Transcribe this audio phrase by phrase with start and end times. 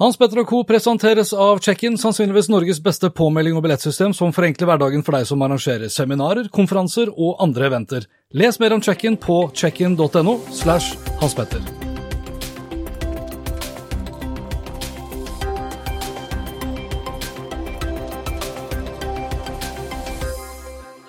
[0.00, 0.62] Hans Petter og Co.
[0.64, 5.44] presenteres av Check-in, sannsynligvis Norges beste påmelding og billettsystem som forenkler hverdagen for deg som
[5.44, 8.08] arrangerer seminarer, konferanser og andre eventer.
[8.32, 11.60] Les mer om Check-in på checkin.no slash Hans Petter.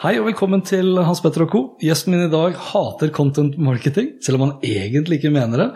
[0.03, 1.59] Hei og velkommen til Hans Petter og Co.
[1.79, 5.67] Gjesten min i dag hater content marketing, selv om han egentlig ikke mener det.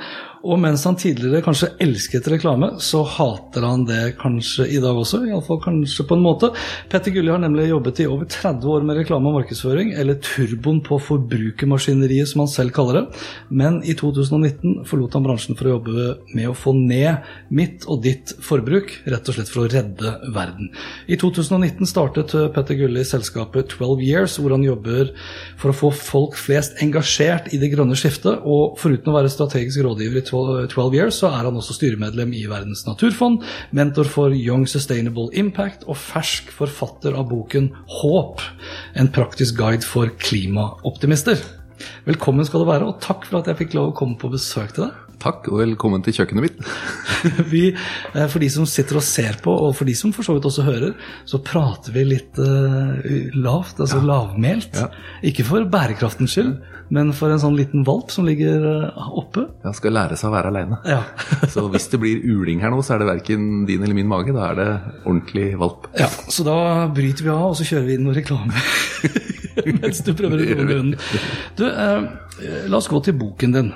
[0.45, 5.23] Og mens han tidligere kanskje elsket reklame, så hater han det kanskje i dag også.
[5.27, 6.51] Iallfall kanskje på en måte.
[6.91, 10.81] Petter Gulli har nemlig jobbet i over 30 år med reklame og markedsføring, eller turboen
[10.85, 13.23] på forbrukermaskineriet, som han selv kaller det.
[13.49, 16.07] Men i 2019 forlot han bransjen for å jobbe
[16.37, 20.71] med å få ned mitt og ditt forbruk, rett og slett for å redde verden.
[21.09, 25.13] I 2019 startet Petter Gulli selskapet 12 Years, hvor han jobber
[25.57, 28.43] for å få folk flest engasjert i det grønne skiftet.
[28.47, 32.45] Og foruten å være strategisk rådgiver i 12 Years, så er han også styremedlem i
[32.49, 38.43] Verdens naturfond, mentor for Young Sustainable Impact og fersk forfatter av boken Håp,
[38.97, 41.41] en praktisk guide for klimaoptimister.
[42.07, 44.73] Velkommen skal du være, og takk for at jeg fikk lov å komme på besøk
[44.75, 45.06] til deg.
[45.17, 46.57] Takk, og velkommen til kjøkkenet mitt.
[47.53, 50.35] Vi, eh, for de som sitter og ser på, og for de som for så
[50.35, 50.91] vidt også hører,
[51.25, 52.93] så prater vi litt uh,
[53.33, 54.77] lavt, altså lavmælt.
[54.77, 54.91] Ja.
[55.25, 56.51] Ikke for bærekraftens skyld,
[56.93, 58.61] men for en sånn liten valp som ligger
[58.93, 59.47] uh, oppe.
[59.65, 60.77] Ja, skal lære seg å være aleine.
[60.85, 61.01] Ja.
[61.53, 64.37] Så hvis det blir uling her nå, så er det verken din eller min mage.
[64.37, 64.69] Da er det
[65.01, 65.89] ordentlig valp.
[65.97, 66.11] ja.
[66.29, 66.59] Så da
[66.93, 68.53] bryter vi av, og så kjører vi inn noe reklame.
[69.81, 70.95] Mens du prøver å gå grunnen.
[71.57, 73.75] Du, eh, la oss gå til boken din.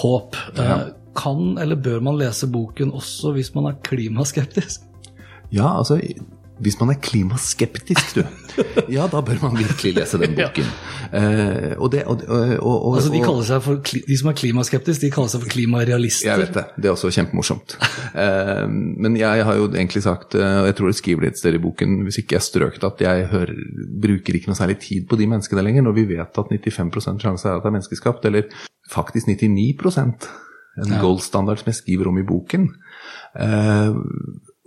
[0.00, 0.36] Håp.
[0.56, 0.78] Ja.
[1.18, 4.84] kan eller bør man lese boken også hvis man er klimaskeptisk?
[5.50, 6.00] Ja, altså
[6.58, 8.22] hvis man er klimaskeptisk, du,
[8.96, 10.70] ja, da bør man virkelig lese den boken.
[11.14, 13.78] Eh, og det, og, og, og, Altså, de, for,
[14.18, 16.32] som er klimaskeptiske, de kaller seg for klimarealister.
[16.32, 16.64] Jeg vet det.
[16.76, 17.76] Det er også kjempemorsomt.
[18.18, 21.42] Eh, men jeg har jo egentlig sagt, eh, og jeg tror jeg skriver det et
[21.44, 23.54] sted i boken, hvis ikke jeg strøk det, at jeg hører,
[24.02, 27.46] bruker ikke noe særlig tid på de menneskene lenger, når vi vet at 95 sjanse
[27.46, 28.50] er at det er menneskeskapt, eller
[28.90, 30.28] faktisk 99%
[30.78, 32.68] en goldstandard som jeg skriver om i boken.
[33.38, 33.96] Eh,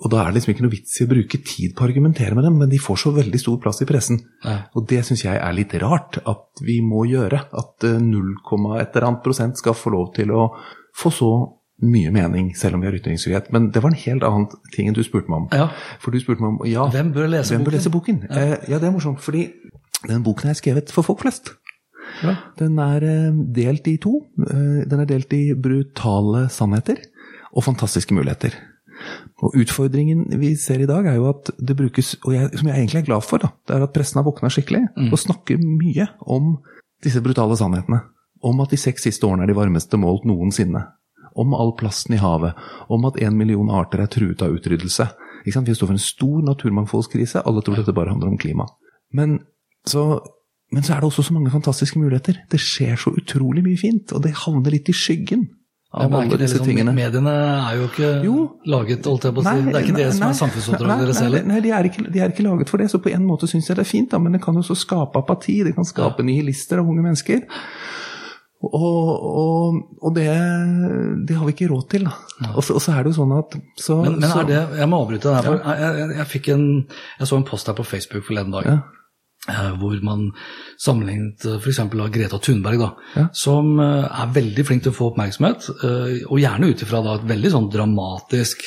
[0.01, 2.35] og da er det liksom ikke noe vits i å bruke tid på å argumentere
[2.37, 4.17] med dem, men de får så veldig stor plass i pressen.
[4.43, 4.57] Ja.
[4.77, 7.43] Og det syns jeg er litt rart at vi må gjøre.
[7.61, 8.35] At eh, 0,
[8.79, 10.49] et eller annet prosent skal få lov til å
[10.97, 11.31] få så
[11.81, 13.49] mye mening, selv om vi har ytringsfrihet.
[13.53, 15.47] Men det var en helt annen ting enn du spurte meg om.
[15.55, 15.69] Ja.
[16.01, 17.69] For du spurte meg om ja, Hvem bør lese hvem boken?
[17.69, 18.21] Bør lese boken?
[18.27, 18.41] Ja.
[18.41, 19.47] Eh, ja, det er morsomt, fordi
[20.09, 21.55] den boken er skrevet for folk flest.
[22.23, 22.35] Ja.
[22.59, 24.17] Den er eh, delt i to.
[24.47, 26.99] Eh, Den er delt i brutale sannheter
[27.51, 28.55] og fantastiske muligheter.
[29.41, 32.77] Og Utfordringen vi ser i dag, er jo at det brukes, og jeg, som jeg
[32.77, 36.05] egentlig er glad for, da, det er at pressen har våkna skikkelig og snakker mye
[36.29, 36.59] om
[37.03, 38.03] disse brutale sannhetene.
[38.45, 40.83] Om at de seks siste årene er de varmeste målt noensinne.
[41.37, 42.57] Om all plasten i havet.
[42.89, 45.07] Om at en million arter er truet av utryddelse.
[45.45, 47.41] Vi står for en stor naturmangfoldskrise.
[47.45, 48.67] Alle tror dette bare handler om klima.
[49.13, 49.39] Men
[49.85, 50.21] så,
[50.71, 52.37] men så er det også så mange fantastiske muligheter.
[52.51, 55.49] Det skjer så utrolig mye fint, og det havner litt i skyggen
[55.91, 56.93] Ja, av er alle disse liksom, tingene.
[56.95, 58.35] Mediene er jo ikke Jo.
[58.71, 59.51] laget, holdt jeg på å si.
[59.57, 61.49] Nei, det er ikke det som er nei, samfunnsoppdraget nei, deres nei, heller.
[61.49, 63.67] Nei, de er, ikke, de er ikke laget for det, så på en måte syns
[63.67, 65.57] jeg det er fint, da, men det kan jo også skape apati.
[65.67, 67.43] Det kan skape nihilister av unge mennesker.
[68.61, 70.29] Og, og, og det,
[71.27, 72.15] det har vi ikke råd til, da.
[72.53, 74.89] Og så, og så er det jo sånn at så, Men, men er det, jeg
[74.91, 76.65] må avbryte deg for jeg, jeg, jeg, en,
[77.19, 78.69] jeg så en post her på Facebook forleden dag.
[78.69, 79.00] Ja.
[79.49, 80.31] Eh, Hvor man
[80.77, 81.79] sammenlignet f.eks.
[81.79, 83.27] av Greta Thunberg, da, Ja.
[83.33, 85.69] som eh, er veldig flink til å få oppmerksomhet.
[85.83, 88.61] eh, Og gjerne ut ifra et veldig sånn dramatisk,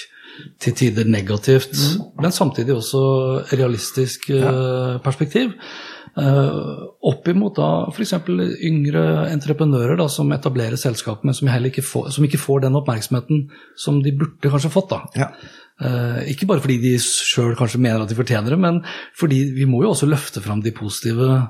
[0.59, 2.23] til tider negativt, Mm.
[2.23, 4.99] men samtidig også realistisk ja.
[4.99, 5.53] perspektiv.
[6.15, 8.13] Uh, opp imot da f.eks.
[8.63, 9.03] yngre
[9.33, 13.99] entreprenører da, som etablerer selskap, men som, ikke får, som ikke får den oppmerksomheten som
[14.05, 14.95] de burde kanskje fått.
[14.95, 15.03] da.
[15.19, 15.31] Ja.
[15.83, 18.77] Eh, ikke bare fordi de sjøl kanskje mener at de fortjener det, men
[19.19, 21.49] fordi vi må jo også løfte fram de positive eh,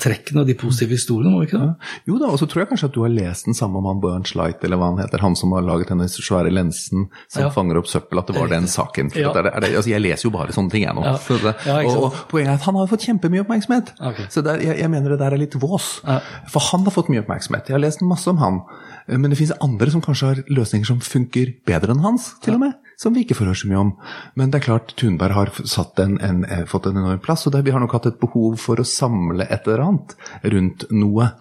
[0.00, 1.88] trekkene og de positive historiene, må vi ikke det?
[2.08, 3.98] Jo da, og så tror jeg kanskje at du har lest den samme om han
[4.00, 7.50] Burns Light, eller hva han heter, han som har laget denne svære lensen som Ja.
[7.50, 9.10] fanger opp søppel, at det var den saken.
[9.18, 9.32] Ja.
[9.34, 11.02] det, det, altså jeg leser jo bare sånne ting, jeg nå.
[11.04, 11.16] Ja.
[11.18, 13.92] Det, Ja, og, og poenget er at han har fått kjempemye oppmerksomhet.
[14.00, 14.26] Okay.
[14.30, 16.00] Så der, jeg, jeg mener det der er litt vås.
[16.06, 16.20] Ja.
[16.54, 17.68] For han har fått mye oppmerksomhet.
[17.68, 18.62] Jeg har lest masse om han.
[19.08, 22.54] Eh, Men det finnes andre som kanskje har løsninger som funker bedre enn hans, til
[22.56, 22.78] og med.
[23.00, 23.92] Som vi ikke får høre så mye om.
[24.38, 27.54] Men det er klart, Thunberg har satt en, en, eh, fått en enorm plass, og
[27.54, 30.14] det, vi har nok hatt et behov for å samle et eller annet
[30.54, 31.32] rundt noe.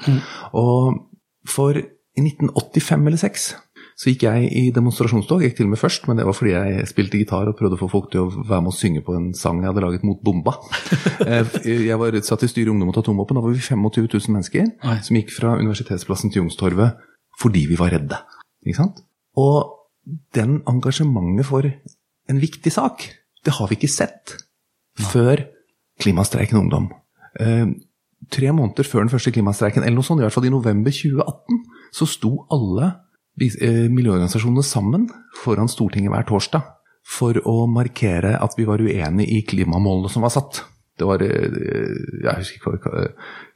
[0.57, 1.03] Og
[1.49, 3.51] for i 1985 eller 6
[3.93, 5.43] så gikk jeg i demonstrasjonstog.
[5.43, 7.77] Jeg gikk til og med først, men det var fordi jeg spilte gitar og prøvde
[7.77, 10.07] å få folk til å være med å synge på en sang jeg hadde laget
[10.07, 10.57] mot bomba.
[11.23, 13.37] Eh, jeg var satt i styret i Ungdom mot atomvåpen.
[13.37, 14.95] Da var vi 25 000 mennesker Oi.
[15.05, 16.97] som gikk fra Universitetsplassen til Youngstorget
[17.39, 18.17] fordi vi var redde.
[18.65, 18.99] Ikke sant?
[19.39, 19.82] Og
[20.35, 23.05] den engasjementet for en viktig sak,
[23.43, 24.37] det har vi ikke sett
[25.11, 25.45] før
[26.01, 26.89] klimastreiken ungdom.
[27.39, 27.67] Eh,
[28.31, 31.63] tre måneder før den første klimastreiken, eller noe sånt, i hvert fall i november 2018,
[31.93, 32.91] så sto alle
[33.41, 35.07] eh, miljøorganisasjonene sammen
[35.43, 36.69] foran Stortinget hver torsdag
[37.03, 40.63] for å markere at vi var uenige i klimamålene som var satt.
[40.99, 41.49] Det var eh,
[42.23, 43.07] Jeg husker ikke hva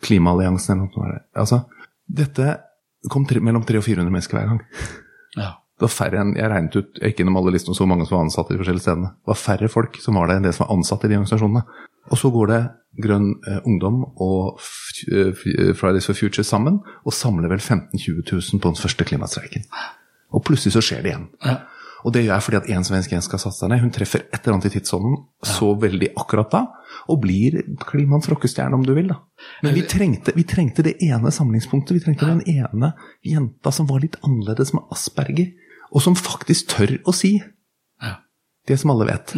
[0.03, 0.91] Klimaalliansen eller noe.
[0.91, 1.29] sånt.
[1.38, 1.61] Altså,
[2.07, 2.57] dette
[3.11, 4.61] kom tre, mellom 300 og 400 mennesker hver gang.
[5.38, 5.51] Ja.
[5.77, 8.18] Det var færre enn, Jeg regnet ut jeg gikk gjennom alle listene så mange som
[8.18, 9.12] var ansatt i de forskjellige stedene.
[9.13, 11.63] Det var færre folk som var det enn det som var ansatt i de organisasjonene.
[12.09, 12.62] Og så går det
[13.03, 14.57] Grønn eh, Ungdom og
[15.12, 19.06] eh, F- Fridays for Future sammen og samler vel 15 000-20 000 på den første
[19.06, 19.68] klimastreiken.
[20.33, 21.27] Og plutselig så skjer det igjen.
[21.45, 21.59] Ja.
[22.07, 23.81] Og det gjør jeg fordi at en svensk en skal satse seg ned.
[23.83, 25.15] Hun treffer et eller annet i tidsånden
[25.45, 26.62] så veldig akkurat da,
[27.12, 27.57] og blir
[27.89, 29.09] klimaens rockestjerne, om du vil.
[29.12, 29.18] da.
[29.65, 31.97] Men vi trengte, vi trengte det ene samlingspunktet.
[31.97, 32.94] Vi trengte den ene
[33.25, 35.50] jenta som var litt annerledes med asperger,
[35.91, 37.37] og som faktisk tør å si
[38.03, 38.15] Ja.
[38.67, 39.33] det som alle vet.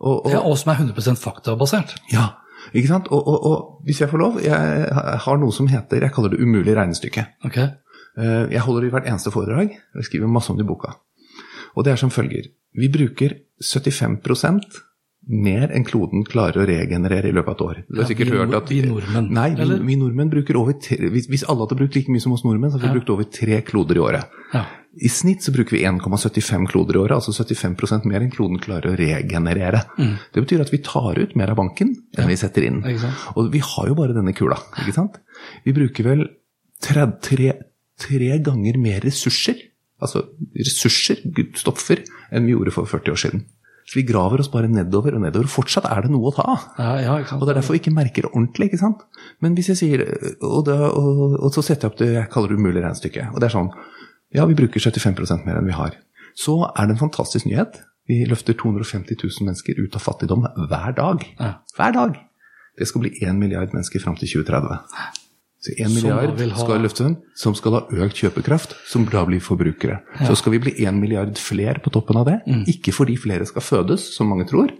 [0.00, 1.96] Og, og, Ja, og som er 100 faktabasert.
[2.12, 2.30] ja,
[2.74, 3.08] ikke sant?
[3.12, 4.92] Og, og, hvis jeg får lov, jeg
[5.24, 7.26] har noe som heter, jeg kaller det umulig regnestykke.
[7.44, 7.56] Ok?
[7.58, 10.94] Eh, Jeg holder det i hvert eneste foredrag, jeg skriver masse om det i boka.
[11.76, 12.48] Og det er som følger.
[12.74, 14.80] Vi bruker 75%
[15.30, 17.80] mer enn kloden klarer å regenerere i løpet av et år.
[17.88, 18.70] Du har Ja, sikkert vi hørt at...
[18.72, 22.10] vi nordmenn, Nei, vi, vi nordmenn bruker over tre, hvis, hvis alle hadde brukt like
[22.10, 24.38] mye som oss nordmenn, så hadde vi brukt over tre kloder i året.
[24.54, 24.64] Ja.
[24.98, 28.90] I snitt så bruker vi 1,75 kloder i året, altså 75% mer enn kloden klarer
[28.90, 29.84] å regenerere.
[30.34, 32.80] Det betyr at vi tar ut mer av banken enn vi setter inn.
[33.38, 35.20] Og vi har jo bare denne kula, ikke sant?
[35.62, 36.26] Vi bruker vel
[36.82, 37.52] tre, tre,
[38.02, 39.62] tre ganger mer ressurser,
[40.02, 40.24] altså
[40.58, 41.22] ressurser,
[41.60, 42.02] stoffer,
[42.34, 43.46] enn vi gjorde for 40 år siden.
[43.90, 45.48] Så vi graver oss bare nedover og nedover.
[45.50, 46.66] Fortsatt er det noe å ta av.
[46.78, 47.14] Ja, ja.
[47.38, 48.68] Og det er derfor vi ikke merker det ordentlig.
[48.68, 49.00] ikke sant?
[49.42, 50.04] Men hvis jeg sier,
[50.46, 53.32] og, da, og, og så setter jeg opp det jeg kaller det umulige regnestykket.
[53.34, 53.72] Og det er sånn
[54.34, 55.96] Ja, vi bruker 75% mer enn vi har.
[56.38, 57.80] Så er det en fantastisk nyhet.
[58.08, 61.24] Vi løfter 250 000 mennesker ut av fattigdom hver dag.
[61.38, 61.54] Ja.
[61.76, 62.18] Hver dag!
[62.78, 64.78] Det skal bli 1 milliard mennesker fram til 2030.
[65.60, 69.42] Så 1 milliard ha- skal løfte den, som skal ha økt kjøpekraft, som da blir
[69.44, 69.98] forbrukere.
[70.24, 72.38] Så skal vi bli 1 milliard flere på toppen av det.
[72.48, 72.64] Mm.
[72.72, 74.70] Ikke fordi flere skal fødes, som mange tror.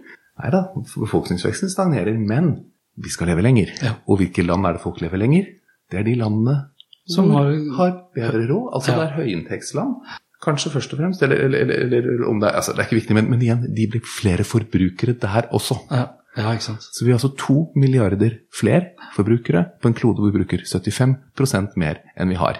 [0.41, 0.63] Nei da,
[0.97, 2.55] befolkningsveksten stagnerer, men
[2.97, 3.69] vi skal leve lenger.
[3.83, 3.93] Ja.
[4.07, 5.45] Og hvilke land er det folk lever lenger?
[5.91, 6.70] Det er de landene
[7.15, 8.73] Som har- har bedre råd.
[8.73, 8.97] Altså Ja.
[8.99, 9.95] det er høyinntektsland.
[10.41, 12.99] Kanskje først og fremst, eller, eller, eller, eller om det er altså Det er ikke
[13.01, 15.75] viktig, men, men igjen, de blir flere forbrukere der også.
[15.91, 16.81] Ja, ja, ikke sant.
[16.81, 21.77] Så vi har altså to milliarder flere forbrukere på en klode hvor vi bruker 75
[21.77, 22.53] mer enn vi har.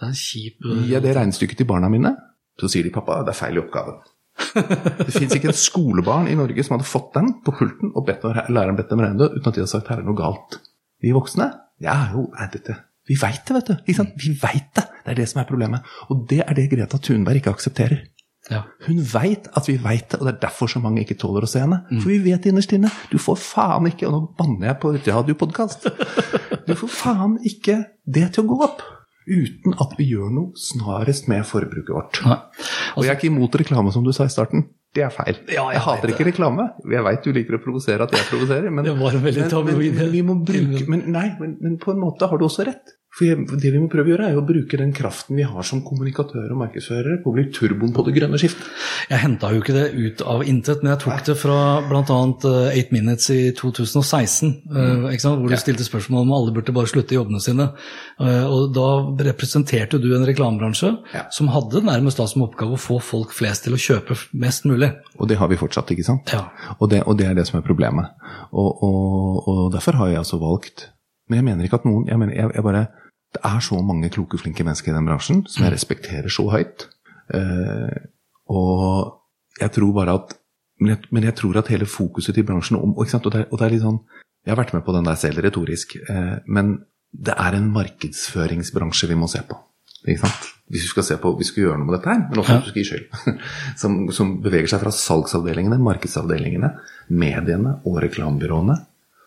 [0.00, 2.12] Det er en kjip Gir jeg det regnestykket til barna mine,
[2.60, 4.02] så sier de pappa, det er feil i oppgaven.
[4.98, 8.24] Det fins ikke en skolebarn i Norge som hadde fått den på pulten og bedt
[8.50, 10.58] læreren bedt dem regne det, uten at de hadde sagt her er noe galt.
[11.00, 11.46] Vi voksne,
[11.80, 12.76] ja jo, er dette
[13.08, 13.74] Vi veit det, vet du.
[13.84, 14.16] Ikke sant?
[14.20, 14.86] Vi veit det.
[15.04, 15.94] Det er det som er problemet.
[16.08, 18.06] Og det er det Greta Thunberg ikke aksepterer.
[18.52, 18.60] Ja.
[18.84, 21.48] Hun veit at vi veit det, og det er derfor så mange ikke tåler å
[21.48, 21.80] se henne.
[21.96, 25.88] For vi vet innerst inne Du får faen ikke Og nå banner jeg på radiopodkast.
[26.68, 28.84] Du får faen ikke det til å gå opp
[29.26, 32.20] uten at vi gjør noe snarest med forbruket vårt.
[32.26, 32.40] Nei.
[32.94, 34.66] Og jeg er ikke imot reklame, som du sa i starten.
[34.94, 35.38] Det er feil.
[35.50, 36.68] Ja, jeg jeg hater ikke reklame.
[36.86, 40.12] Jeg veit du liker å provosere at jeg provoserer, men, Det var veldig men, men,
[40.12, 42.94] vi må bruke, men, nei, men, men på en måte har du også rett.
[43.14, 45.84] For det vi må prøve å gjøre, er å bruke den kraften vi har som
[45.86, 48.66] kommunikatører og markedsførere på å bli turboen på det grønne skiftet.
[49.06, 52.02] Jeg henta jo ikke det ut av intet, men jeg tok det fra bl.a.
[52.74, 55.06] 8 Minutes i 2016, mm.
[55.12, 55.44] ikke sant?
[55.44, 57.68] hvor du stilte spørsmål om alle burde bare slutte i jobbene sine.
[58.18, 58.88] Eh, og Da
[59.30, 61.24] representerte du en reklamebransje Ja.
[61.30, 64.90] som hadde nærmest da som oppgave å få folk flest til å kjøpe mest mulig.
[65.18, 66.34] Og det har vi fortsatt, ikke sant?
[66.34, 66.48] Ja.
[66.80, 68.10] Og, det, og det er det som er problemet.
[68.50, 70.90] Og, og, og derfor har jeg altså valgt
[71.30, 72.82] Men jeg mener ikke at noen jeg mener, jeg, jeg bare,
[73.34, 76.86] Det er så mange kloke, flinke mennesker i den bransjen som jeg respekterer så høyt.
[77.34, 77.98] Eh,
[78.52, 80.34] og jeg tror bare at
[80.82, 83.06] men jeg, men jeg tror at hele fokuset til bransjen om, og?
[83.06, 84.00] Og, det, er- og det er litt sånn
[84.44, 86.74] Jeg har vært med på den der selv retorisk, eh, men
[87.14, 89.56] det er en markedsføringsbransje vi må se på.
[90.04, 90.48] Ikke sant?
[90.68, 92.64] Hvis vi skal se på, vi skal gjøre noe med dette her, men også ja.
[92.66, 93.38] skal gi skyld.
[93.80, 96.70] Som, som, beveger seg fra salgsavdelingene, markedsavdelingene,
[97.08, 98.76] mediene og reklamebyråene.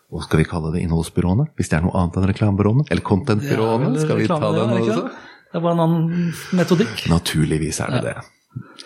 [0.08, 2.86] Og skal vi kalle det innholdsbyråene, hvis det er noe annet enn reklamebyråene?
[2.88, 3.92] Eller contentbyråene?
[4.00, 5.02] Skal vi ta den også?
[5.48, 7.04] Det er bare en annen metodikk.
[7.12, 8.14] Naturligvis er det ja.
[8.14, 8.34] det.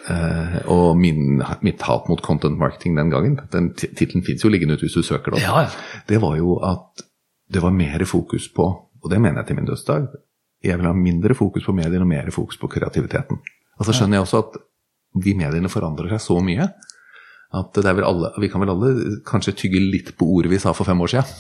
[0.02, 4.76] Uh, og min, mitt hat mot content marketing den gangen, den tittelen fins jo liggende
[4.76, 6.02] ute hvis du søker det, ja, ja.
[6.10, 7.06] det var jo at
[7.52, 10.10] det var mer fokus på, og det mener jeg til min dødsdag,
[10.66, 13.40] jeg vil ha mindre fokus på mediene og mer fokus på kreativiteten.
[13.80, 14.60] Og så skjønner jeg også at
[15.22, 16.68] de mediene forandrer seg så mye
[17.54, 18.92] at alle, vi kan vel alle
[19.28, 21.34] kanskje tygge litt på ordet vi sa for fem år siden.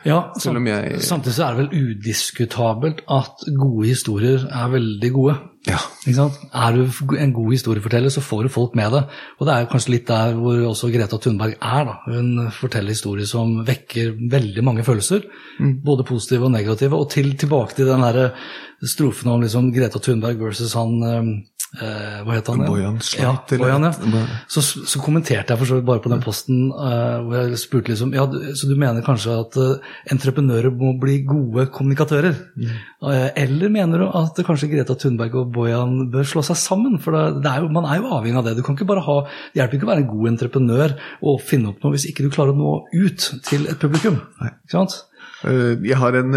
[0.00, 1.02] Ja, jeg...
[1.04, 5.34] samtidig så er det vel udiskutabelt at gode historier er veldig gode.
[5.68, 5.76] Ja.
[6.08, 9.02] Er du en god historieforteller, så får du folk med det.
[9.38, 11.84] Og det er kanskje litt der hvor også Greta Thunberg er.
[11.84, 11.98] da.
[12.08, 15.26] Hun forteller historier som vekker veldig mange følelser.
[15.60, 15.82] Mm.
[15.84, 16.96] Både positive og negative.
[16.96, 18.32] Og til, tilbake til den der
[18.80, 21.44] strofen om liksom Greta Thunberg versus han
[21.78, 22.62] eh, Hva het han?
[22.66, 24.22] Bojan Sleit, ja, Bojan, ja.
[24.50, 27.92] Så, så, kommenterte jeg for så vidt bare på den posten uh, hvor jeg spurte
[27.92, 28.24] liksom ja,
[28.58, 32.38] Så du mener kanskje at uh, entreprenører må bli gode kommunikatører?
[32.56, 32.72] Mm.
[33.04, 36.98] Uh, eller mener du at kanskje Greta Thunberg og Bojan bør slå seg sammen?
[37.02, 38.56] For det, det er jo, man er jo avhengig av det.
[38.58, 39.20] Du kan ikke bare ha,
[39.52, 42.32] Det hjelper ikke å være en god entreprenør og finne opp noe hvis ikke du
[42.34, 44.20] klarer å nå ut til et publikum.
[44.40, 44.54] Nei.
[44.64, 45.00] Ikke sant?
[45.44, 46.34] Jeg har en,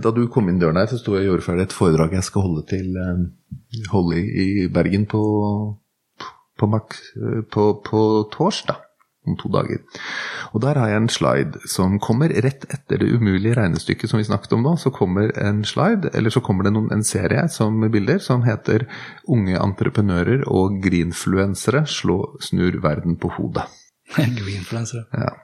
[0.00, 2.24] Da du kom inn døren her, så sto jeg og gjorde ferdig et foredrag jeg
[2.24, 2.96] skal holde til
[3.92, 5.22] holde i Bergen på,
[6.58, 6.70] på,
[7.52, 8.80] på, på torsdag
[9.26, 9.82] om to dager.
[10.54, 14.28] Og Der har jeg en slide som kommer rett etter det umulige regnestykket som vi
[14.28, 14.76] snakket om nå.
[14.78, 18.86] Så kommer en slide, eller så kommer det noen, en serie som bilder som heter
[19.28, 23.66] 'Unge entreprenører og greenfluensere slå, snur verden på hodet'.
[24.40, 25.04] Greenfluensere.
[25.12, 25.34] Ja.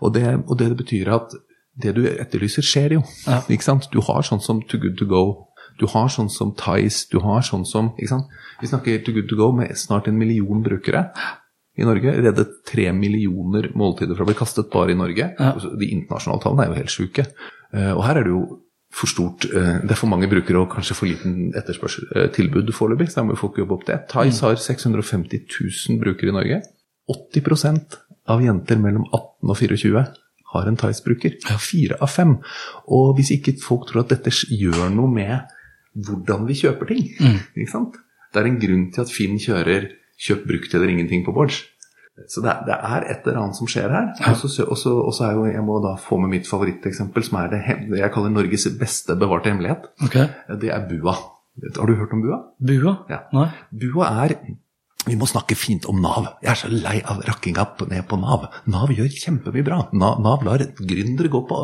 [0.00, 1.34] Og det, og det betyr at
[1.80, 3.06] det du etterlyser, skjer jo.
[3.26, 3.40] Ja.
[3.48, 3.88] Ikke sant?
[3.92, 5.24] Du har sånn som Too Good To Go
[5.80, 8.34] du har sånn som Tice, du har sånn som ikke sant?
[8.60, 11.06] Vi snakker Too Good To Go med snart en million brukere
[11.78, 12.12] i Norge.
[12.18, 15.30] Reddet tre millioner måltider fra å bli kastet bare i Norge.
[15.38, 15.54] Ja.
[15.56, 17.26] De internasjonale tallene er jo helt sjuke.
[17.72, 18.44] Eh, og her er det jo
[18.92, 22.68] for stort eh, Det er for mange brukere og kanskje for liten etterspørsel, eh, tilbud
[22.76, 24.02] foreløpig, så da må folk jobbe opp det.
[24.12, 24.42] Tice mm.
[24.44, 26.60] har 650 000 brukere i Norge.
[27.10, 27.96] 80%
[28.30, 30.04] av jenter mellom 18 og 24
[30.52, 31.38] har en Tice-bruker.
[31.60, 32.36] Fire av fem.
[32.92, 35.52] Og hvis ikke folk tror at dette gjør noe med
[35.92, 37.04] hvordan vi kjøper ting.
[37.20, 37.38] Mm.
[37.56, 37.98] Ikke sant?
[38.32, 39.90] Det er en grunn til at Finn kjører
[40.22, 41.64] 'kjøp brukt eller ingenting' på Bårds.
[42.28, 44.12] Så det det er, et eller annet som skjer her.
[44.30, 47.98] Og så er jo, Jeg må da få med mitt favoritteksempel, som er det, det
[47.98, 49.88] jeg kaller Norges beste bevarte hemmelighet.
[50.04, 50.28] Okay.
[50.60, 51.16] Det er Bua.
[51.76, 52.38] Har du hørt om Bua?
[52.60, 53.04] Bua?
[53.10, 53.24] Ja.
[53.32, 53.48] Nei.
[53.72, 54.36] Bua er
[55.08, 56.28] vi må snakke fint om Nav.
[56.44, 58.44] Jeg er så lei av rakkinga ned på Nav.
[58.70, 59.80] Nav gjør kjempemye bra.
[59.98, 61.58] Nav, Nav lar gründere gå på,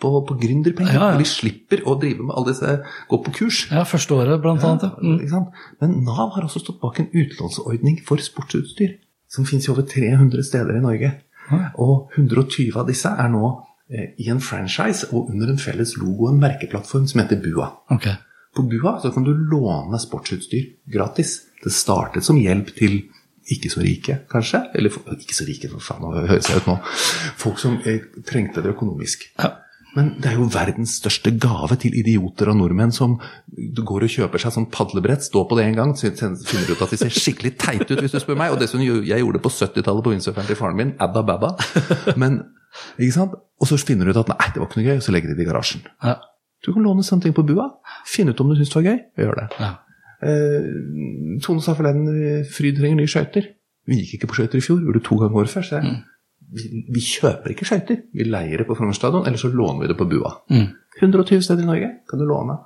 [0.00, 0.96] på, på gründerpenger.
[0.96, 1.18] Ja, ja.
[1.20, 2.78] De slipper å drive med alle disse
[3.10, 3.66] gå på kurs.
[3.72, 4.88] Ja, første året, blant annet.
[4.88, 5.50] Ja, mm.
[5.82, 8.96] Men Nav har også stått bak en utlånsordning for sportsutstyr.
[9.28, 11.12] Som fins i over 300 steder i Norge.
[11.80, 13.50] Og 120 av disse er nå
[13.92, 17.70] eh, i en franchise og under en felles logo og en merkeplattform som heter Bua.
[17.92, 18.16] Okay.
[18.56, 21.38] På Bua så kan du låne sportsutstyr gratis.
[21.64, 23.00] Det startet som hjelp til
[23.48, 24.60] ikke så rike, kanskje.
[24.76, 26.76] Eller ikke så rike, for faen, nå høres jeg ut nå.
[27.40, 29.24] Folk som eh, trengte det økonomisk.
[29.40, 29.54] Ja.
[29.96, 33.16] Men det er jo verdens største gave til idioter og nordmenn som
[33.48, 37.00] går og kjøper seg sånn padlebrett, står på det en gang, finner ut at de
[37.00, 38.52] ser skikkelig teite ut, hvis du spør meg.
[38.52, 41.54] Og det som jeg gjorde på 70-tallet på windsurferen til faren min, adda babba.
[42.20, 42.42] Men,
[43.00, 43.38] ikke sant?
[43.58, 45.32] Og så finner du ut at nei, det var ikke noe gøy, og så legger
[45.32, 45.88] de det i garasjen.
[46.04, 46.18] Ja.
[46.62, 47.70] Du kan låne sånne ting på bua.
[48.06, 49.50] Finne ut om du syns det var gøy, og gjør det.
[49.62, 49.74] Ja.
[50.22, 50.68] Eh,
[51.44, 53.52] Tone sa forleden Fryd trenger nye skøyter.
[53.88, 55.64] Vi gikk ikke på skøyter i fjor, gjorde det to ganger året før.
[55.64, 56.48] Så jeg, mm.
[56.58, 58.02] vi, vi, kjøper ikke skøyter.
[58.14, 60.34] Vi leier det på Frogner stadion, eller så låner vi det på Bua.
[60.52, 60.66] Mm.
[60.98, 62.58] 120 steder i Norge kan du låne.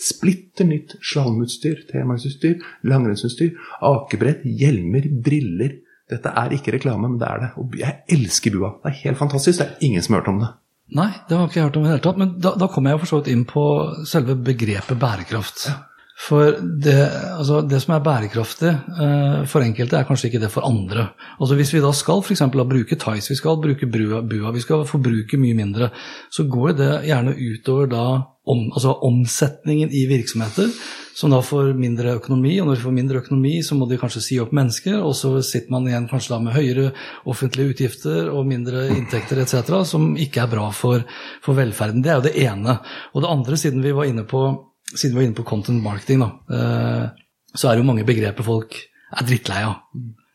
[0.00, 3.52] Splitter nytt slalåmutstyr, telemarksutstyr, langrennsutstyr,
[3.84, 5.76] akebrett, hjelmer, briller.
[6.10, 7.50] Dette er ikke reklame, men det er det.
[7.60, 8.72] Og jeg elsker Bua.
[8.80, 9.60] Det er helt fantastisk.
[9.60, 10.50] Det er ingen som har hørt om det.
[10.96, 12.18] Nei, det har ikke jeg hørt om i det hele tatt.
[12.18, 13.64] Men da, da kommer jeg for så vidt inn på
[14.08, 15.68] selve begrepet bærekraft.
[15.68, 15.76] Ja.
[16.20, 16.98] For det,
[17.38, 21.08] altså det, som er bærekraftig eh, for enkelte, er kanskje ikke det for andre.
[21.40, 24.60] Altså Hvis vi da skal for eksempel, bruke Tice, vi skal bruke brua, bua, vi
[24.60, 25.88] skal forbruke mye mindre,
[26.30, 28.04] så går det gjerne utover da
[28.50, 30.68] om, altså omsetningen i virksomheter,
[31.16, 32.58] som da får mindre økonomi.
[32.60, 35.34] Og når de får mindre økonomi, så må de kanskje si opp mennesker, og så
[35.46, 36.90] sitter man igjen kanskje da med høyere
[37.32, 41.04] offentlige utgifter og mindre inntekter etc., som ikke er bra for,
[41.44, 42.04] for velferden.
[42.04, 42.80] Det er jo det ene.
[43.14, 44.50] Og det andre, siden vi var inne på
[44.94, 48.46] siden vi var inne på content marketing, da, eh, så er det jo mange begreper
[48.46, 48.76] folk
[49.10, 49.80] er drittlei av.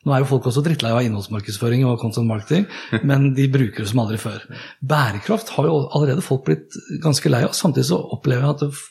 [0.06, 2.68] Nå er jo folk også drittlei av innholdsmarkedsføring og content marketing,
[3.10, 4.44] men de bruker det som aldri før.
[4.86, 7.56] Bærekraft har jo allerede folk blitt ganske lei av.
[7.58, 8.84] Samtidig så opplever jeg at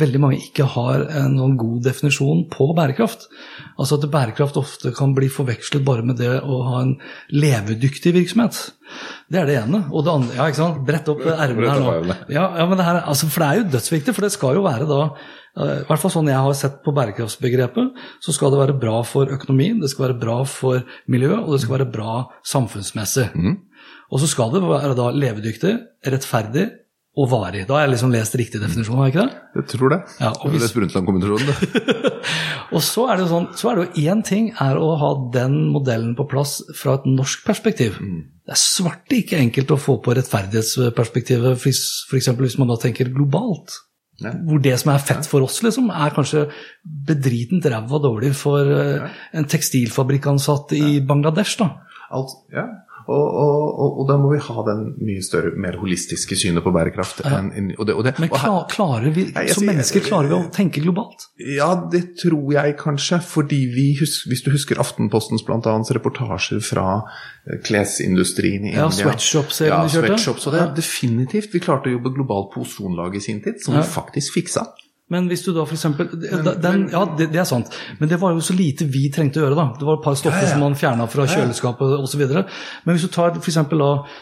[0.00, 3.26] veldig mange ikke har en noen god definisjon på bærekraft.
[3.78, 6.94] Altså at bærekraft ofte kan bli forvekslet bare med det å ha en
[7.34, 8.60] levedyktig virksomhet.
[9.28, 9.84] Det er det ene.
[9.92, 10.80] Og det andre Ja, ikke sant.
[10.88, 12.16] Brett opp ermene her nå.
[12.32, 14.64] Ja, ja, men det her, altså, for det er jo dødsviktig, for det skal jo
[14.66, 15.02] være da
[15.58, 19.30] i hvert fall sånn jeg har sett på bærekraftsbegrepet, så skal det være bra for
[19.34, 23.24] økonomien, det skal være bra for miljøet, og det skal være bra samfunnsmessig.
[23.34, 23.56] Mm.
[24.14, 25.72] Og så skal det være da levedyktig,
[26.14, 26.68] rettferdig
[27.18, 27.64] og varig.
[27.66, 29.40] Da har jeg liksom lest riktig definisjon, har jeg ikke det?
[29.58, 29.98] Jeg tror det.
[30.20, 30.62] Ja, og hvis...
[32.76, 35.10] Og så er det jo sånn, så er det jo én ting er å ha
[35.34, 37.96] den modellen på plass fra et norsk perspektiv.
[37.98, 38.20] Mm.
[38.44, 42.30] Det er svarte ikke enkelt å få på rettferdighetsperspektivet, f.eks.
[42.38, 43.80] hvis man da tenker globalt.
[44.22, 44.34] Ja.
[44.46, 46.48] Hvor det som er fett for oss, liksom, er kanskje
[47.08, 49.10] bedritent ræva dårlig for ja.
[49.32, 51.56] en tekstilfabrikkansatt i Bangladesh.
[51.60, 51.72] da.
[52.14, 52.64] Alt, ja,
[53.08, 56.72] og, og, og, og, da må vi ha den mye større, mer holistiske synet på
[56.74, 57.22] bærekraft.
[57.24, 57.38] Ja.
[57.40, 61.24] En, det, det, Men klar, klarer vi, nei, som mennesker klarer vi å tenke globalt?
[61.40, 63.22] Ja, det tror jeg kanskje.
[63.24, 66.88] fordi vi Hvis du husker Aftenpostens blant annet, reportasjer fra
[67.48, 71.56] eh, klesindustrien i ja, India Sweatshops-serien ja, sweatshops, og det er definitivt.
[71.56, 73.86] Vi klarte å jobbe globalt på ozonlaget i sin tid, som ja.
[73.86, 74.68] vi faktisk fiksa.
[75.12, 75.84] Men hvis du da f.eks.
[75.88, 77.72] Ja, det, det, er sant.
[77.96, 79.56] Men det var jo så lite vi trengte å gjøre.
[79.56, 79.66] da.
[79.78, 80.52] Det var et par stoffer ja, ja.
[80.52, 82.24] som man fjerna fra kjøleskapet osv.
[82.28, 83.56] Men hvis du tar f.eks.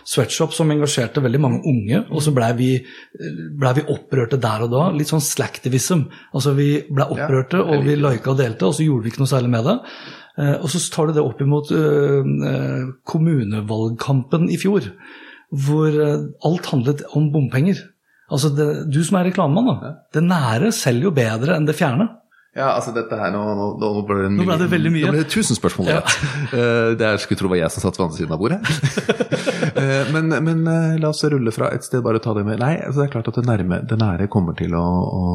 [0.07, 2.71] Sweatshop, som engasjerte veldig mange unge, og så blei vi,
[3.59, 4.85] ble vi opprørte der og da.
[4.95, 6.07] Litt sånn slacktivism.
[6.31, 9.35] Altså vi blei opprørte, og vi lika og delte, og så gjorde vi ikke noe
[9.35, 9.77] særlig med det.
[10.37, 14.87] Eh, og så tar du det opp imot uh, kommunevalgkampen i fjor,
[15.67, 15.99] hvor
[16.47, 17.83] alt handlet om bompenger.
[18.33, 19.97] Altså det, Du som er reklamemann, da.
[20.15, 22.09] Det nære selger jo bedre enn det fjerne.
[22.57, 25.05] Ja, altså dette her, Nå, nå, nå ble det, nå ble det veldig mye.
[25.05, 25.91] Nå ble det tusen spørsmål.
[25.93, 25.99] Ja.
[26.55, 28.61] uh, det jeg skulle tro var jeg som satt ved andre siden av bordet.
[29.77, 32.73] uh, men, men uh, la oss rulle fra et sted, bare ta det med Nei,
[32.81, 35.27] altså det er klart at det, nærme, det nære kommer til å, å,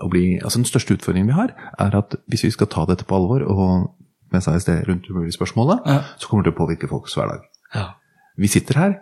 [0.00, 1.52] å, bli Altså Den største utfordringen vi har,
[1.84, 4.88] er at hvis vi skal ta dette på alvor, og som jeg sa i sted
[4.88, 6.00] rundt umulig-spørsmålet, ja.
[6.16, 7.44] så kommer det til å påvirke folks hverdag.
[7.76, 7.90] Ja.
[8.40, 8.98] Vi sitter her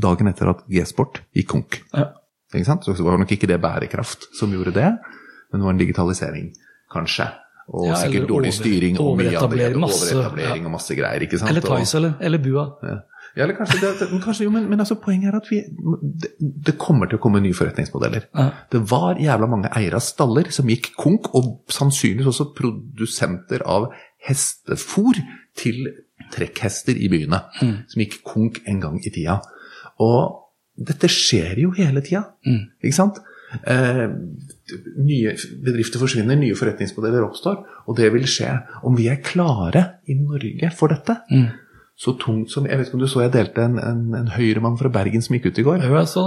[0.00, 1.80] dagen etter at G-sport gikk konk.
[1.96, 2.10] Ja.
[2.50, 4.88] Så det var nok ikke det bærekraft som gjorde det,
[5.50, 6.50] men det var en digitalisering,
[6.92, 7.28] kanskje.
[7.70, 9.68] Og ja, sikkert dårlig styring og mye av det.
[9.78, 11.22] Overetablering og masse greier.
[11.22, 11.52] ikke sant?
[11.52, 12.66] Eller Tice eller, eller Bua.
[12.82, 12.98] Ja.
[13.36, 15.60] Ja, eller kanskje det, men, kanskje, jo, men, men altså, poenget er at vi,
[16.22, 16.32] det,
[16.66, 18.26] det, kommer til å komme nye forretningsmodeller.
[18.34, 18.46] Ja.
[18.72, 23.92] Det var jævla mange eiere av staller som gikk konk, og sannsynligvis også produsenter av
[24.26, 25.22] hestefôr
[25.58, 25.92] til
[26.34, 27.76] trekkhester i byene, mm.
[27.92, 29.38] som gikk konk en gang i tida.
[30.02, 30.49] Og
[30.80, 32.62] dette skjer jo hele tida, mm.
[32.80, 33.20] ikke sant?
[33.66, 34.04] Eh,
[35.02, 35.32] nye
[35.64, 37.58] bedrifter forsvinner, nye forretningsmodeller oppstår.
[37.90, 38.52] Og det vil skje
[38.86, 41.18] om vi er klare i Norge for dette.
[41.32, 41.48] Mm.
[42.00, 44.78] Så tungt som Jeg vet ikke om du så jeg delte en, en, en høyremann
[44.80, 45.82] fra Bergen som gikk ut i går.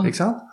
[0.06, 0.50] Ikke sant?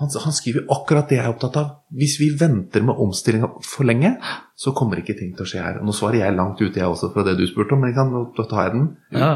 [0.00, 1.66] Han, han, skriver akkurat det jeg er opptatt av.
[1.92, 4.14] Hvis vi venter med omstillinga for lenge,
[4.56, 5.82] så kommer ikke ting til å skje her.
[5.84, 7.84] Nå svarer jeg langt ute, jeg også, fra det du spurte om.
[7.84, 8.88] Men nå tar jeg den.
[9.12, 9.32] Ja.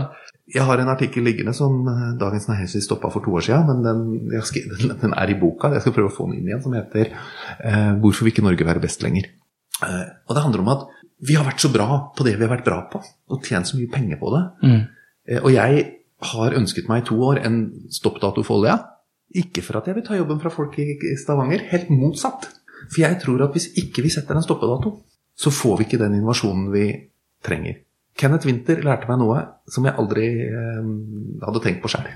[0.54, 3.82] Jeg har en artikkel liggende som eh, Dagens Næringsliv stoppa for to år siden, men
[3.82, 5.72] den, skrevet, den, er i boka.
[5.74, 8.68] Jeg skal prøve å få den inn igjen, som heter eh, 'Hvorfor vil ikke Norge
[8.68, 9.26] være best lenger'?
[9.82, 10.86] Eh, og Det handler om at
[11.26, 13.78] vi har vært så bra på det vi har vært bra på, og tjent så
[13.78, 14.42] mye penger på det.
[14.68, 14.82] Mm.
[15.28, 15.86] Eh, og jeg
[16.32, 17.58] har ønsket meg i to år en
[17.92, 18.78] stoppdato for olja.
[19.34, 22.46] Ikke for at jeg vil ta jobben fra folk i Stavanger, helt motsatt.
[22.86, 24.94] For jeg tror at hvis ikke vi setter en stoppedato,
[25.36, 26.86] så får vi ikke den innovasjonen vi
[27.44, 27.82] trenger.
[28.16, 30.88] Kenneth Winther lærte meg noe som jeg aldri eh,
[31.44, 32.08] hadde tenkt på sjøl.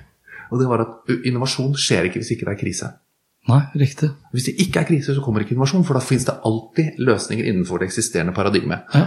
[0.51, 2.91] Og det var at innovasjon skjer ikke hvis ikke det er krise.
[3.49, 4.11] Nei, riktig.
[4.35, 7.47] Hvis det ikke er krise, så kommer ikke innovasjon, for da finnes det alltid løsninger
[7.49, 8.89] innenfor det eksisterende paradigmet.
[8.95, 9.07] Ja.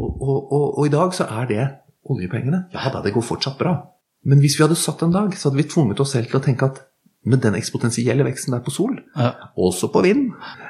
[0.00, 1.66] Og, og, og, og, i dag så er det
[2.10, 2.64] oljepengene.
[2.74, 3.76] Ja da, det går fortsatt bra.
[4.24, 6.44] Men hvis vi hadde satt en dag, så hadde vi tvunget oss selv til å
[6.44, 6.82] tenke at
[7.24, 9.30] med den eksponentielle veksten der på sol, ja.
[9.56, 10.26] også på vind,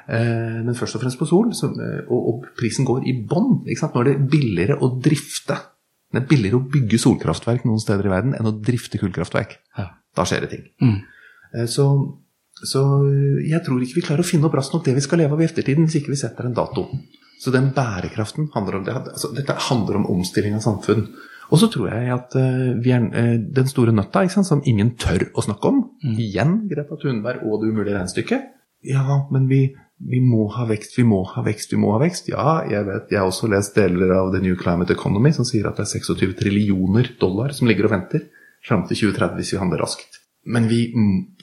[0.07, 3.64] eh, men først og fremst på sol, så, eh, og, og, prisen går i bånn.
[3.67, 5.59] Nå er det billigere å drifte
[6.14, 9.57] Det er billigere å bygge solkraftverk noen steder i verden enn å drifte kullkraftverk.
[9.81, 9.88] Ja.
[10.14, 10.69] Da skjer det ting.
[10.79, 11.01] Mm.
[11.59, 11.88] Eh, så,
[12.62, 12.85] så,
[13.43, 15.43] jeg tror ikke vi klarer å finne opp raskt nok det vi skal leve av
[15.43, 16.87] i ettertiden, hvis ikke vi setter en dato.
[17.43, 18.95] Så den bærekraften handler om det.
[18.95, 21.09] Altså, dette handler om omstilling av samfunn.
[21.53, 25.27] Og så tror jeg at uh, er, uh, den store nøtta sant, som ingen tør
[25.35, 26.19] å snakke om, mm.
[26.25, 28.51] igjen Greta Thunberg og det umulige regnestykket
[28.89, 29.63] Ja, men vi,
[30.01, 32.29] vi, må ha vekst, vi må ha vekst, vi må ha vekst.
[32.33, 35.69] Ja, jeg vet, jeg har også lest deler av The New Climate Economy som sier
[35.71, 38.27] at det er 26 trillioner dollar som ligger og venter
[38.65, 40.21] fram til 2030 hvis vi handler raskt.
[40.45, 40.83] Men vi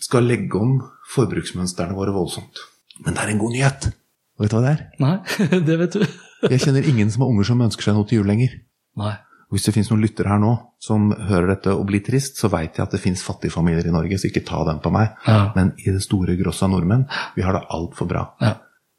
[0.02, 0.78] skal legge om
[1.16, 2.62] forbruksmønstrene våre voldsomt.
[3.02, 3.90] Men det er en god nyhet.
[4.38, 4.86] Og vet du hva det er?
[5.02, 5.16] Nei,
[5.68, 6.06] det vet du.
[6.50, 8.54] jeg kjenner ingen som har unger som ønsker seg noe til jul lenger.
[9.02, 9.16] Nei.
[9.52, 12.78] Hvis det finnes noen lyttere her nå som hører dette og blir trist, så veit
[12.80, 15.12] jeg at det finnes fattige familier i Norge, så ikke ta den på meg.
[15.28, 15.52] Ja.
[15.58, 17.04] Men i det store gross av nordmenn,
[17.36, 18.24] vi har det altfor bra.
[18.42, 18.54] Ja.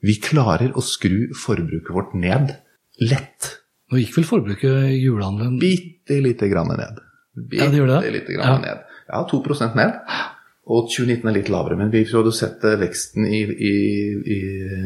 [0.05, 2.53] Vi klarer å skru forbruket vårt ned
[3.01, 3.55] lett.
[3.93, 7.01] Nå gikk vel forbruket i julehandelen Bitte lite grann ned.
[7.37, 8.13] Bitte Ja, det gjør det.
[8.21, 8.59] lite grann Ja.
[8.61, 8.85] ned.
[9.09, 9.99] Ja, 2% ned.
[10.73, 13.73] Og 2019 er litt lavere, men vi hadde sett eh, veksten i, i,
[14.31, 14.37] i,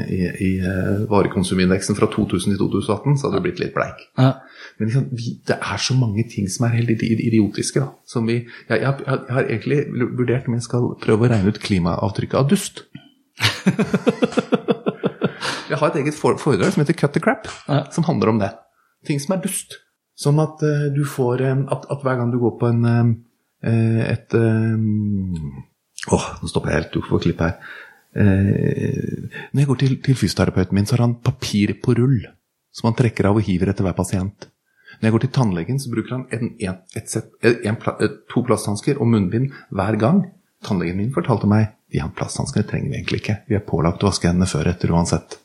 [0.09, 4.07] i, i eh, varekonsumindeksen fra 2000 til 2018, så hadde det blitt litt bleik.
[4.17, 4.31] Ja.
[4.79, 7.81] Men liksom, vi, det er så mange ting som er helt idiotiske.
[7.81, 9.81] Da, som vi, jeg, jeg, jeg, har egentlig
[10.19, 12.85] vurdert om jeg skal prøve å regne ut klimaavtrykket av dust.
[15.71, 17.87] jeg har et eget foredrag som heter Cut the Crap, Ja.
[17.95, 18.53] som handler om det.
[19.09, 19.79] Ting som er dust.
[20.17, 23.17] Sånn at uh, du får um, at, at hver gang du går på en um,
[23.67, 25.65] et um,
[26.13, 26.95] Åh, nå stopper jeg helt.
[26.95, 27.57] Du får klippe her.
[28.17, 32.21] Uh, når jeg går til, til fysioterapeuten min, så har han papir på rull
[32.77, 34.49] som han trekker av og hiver etter hver pasient.
[35.01, 38.15] Når jeg går til tannlegen, så bruker han en, en, et set, en, pla- eh,
[38.33, 40.23] to plasthansker og munnbind hver gang.
[40.65, 43.37] Tannlegen min fortalte meg de her plasthanskene trenger vi egentlig ikke.
[43.49, 45.37] Vi er pålagt å vaske hendene før etter uansett.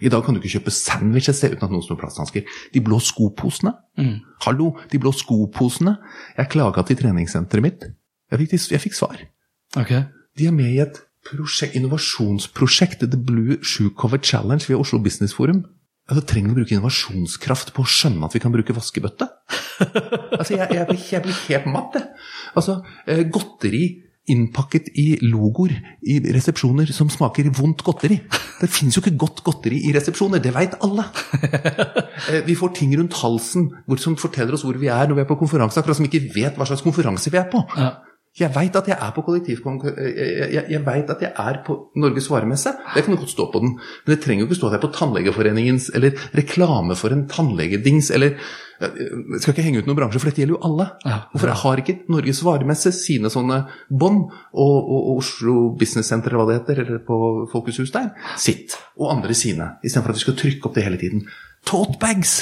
[0.00, 2.44] I dag kan du ikke kjøpe sandwiches uten at noen snor plasthansker.
[2.74, 3.72] De blå skoposene.
[4.46, 5.96] Hallo, de blå skoposene.
[6.38, 7.86] Jeg klaga til treningssenteret mitt.
[8.30, 9.18] Jeg fikk, jeg fikk svar.
[9.76, 10.04] Okay.
[10.38, 15.34] De er med i et prosjekt, innovasjonsprosjekt, The Blue Shoe Cover Challenge ved Oslo Business
[15.34, 15.64] Forum.
[16.08, 19.28] Altså, trenger vi å bruke innovasjonskraft på å skjønne at vi kan bruke vaskebøtte?
[20.38, 22.28] altså, jeg, jeg, blir, jeg blir helt matt, jeg.
[22.56, 23.82] Altså, eh, godteri
[24.28, 25.72] innpakket i logoer
[26.08, 28.18] i resepsjoner som smaker vondt godteri.
[28.60, 31.06] Det finnes jo ikke godt godteri i resepsjoner, det veit alle.
[32.28, 33.68] Eh, Vi får ting rundt halsen
[34.02, 36.56] som forteller oss hvor vi er når vi er på konferanse, akkurat som ikke vet
[36.58, 37.62] hva slags konferanse vi er på.
[37.78, 37.92] Ja.
[38.38, 39.80] Jeg veit at jeg er på kollektivkon...
[39.88, 42.72] Jeg, jeg, jeg vet at jeg er på Norges varemesse.
[42.94, 43.74] Det kan godt stå på den.
[44.04, 47.26] Men det trenger jo ikke stå at jeg er på Tannlegeforeningens eller reklame for en
[47.30, 48.38] tannlegedings eller
[48.78, 50.84] Jeg skal ikke henge ut noen bransje, for dette gjelder jo alle.
[51.02, 51.16] Ja.
[51.32, 56.44] Hvorfor har ikke Norges varemesse sine sånne bånd, og, og, og Oslo Business Center eller
[56.44, 57.18] hva det heter, eller på
[57.50, 61.26] Folkets der, sitt, og andre sine, istedenfor at vi skal trykke opp det hele tiden.
[61.66, 62.38] Tote bags!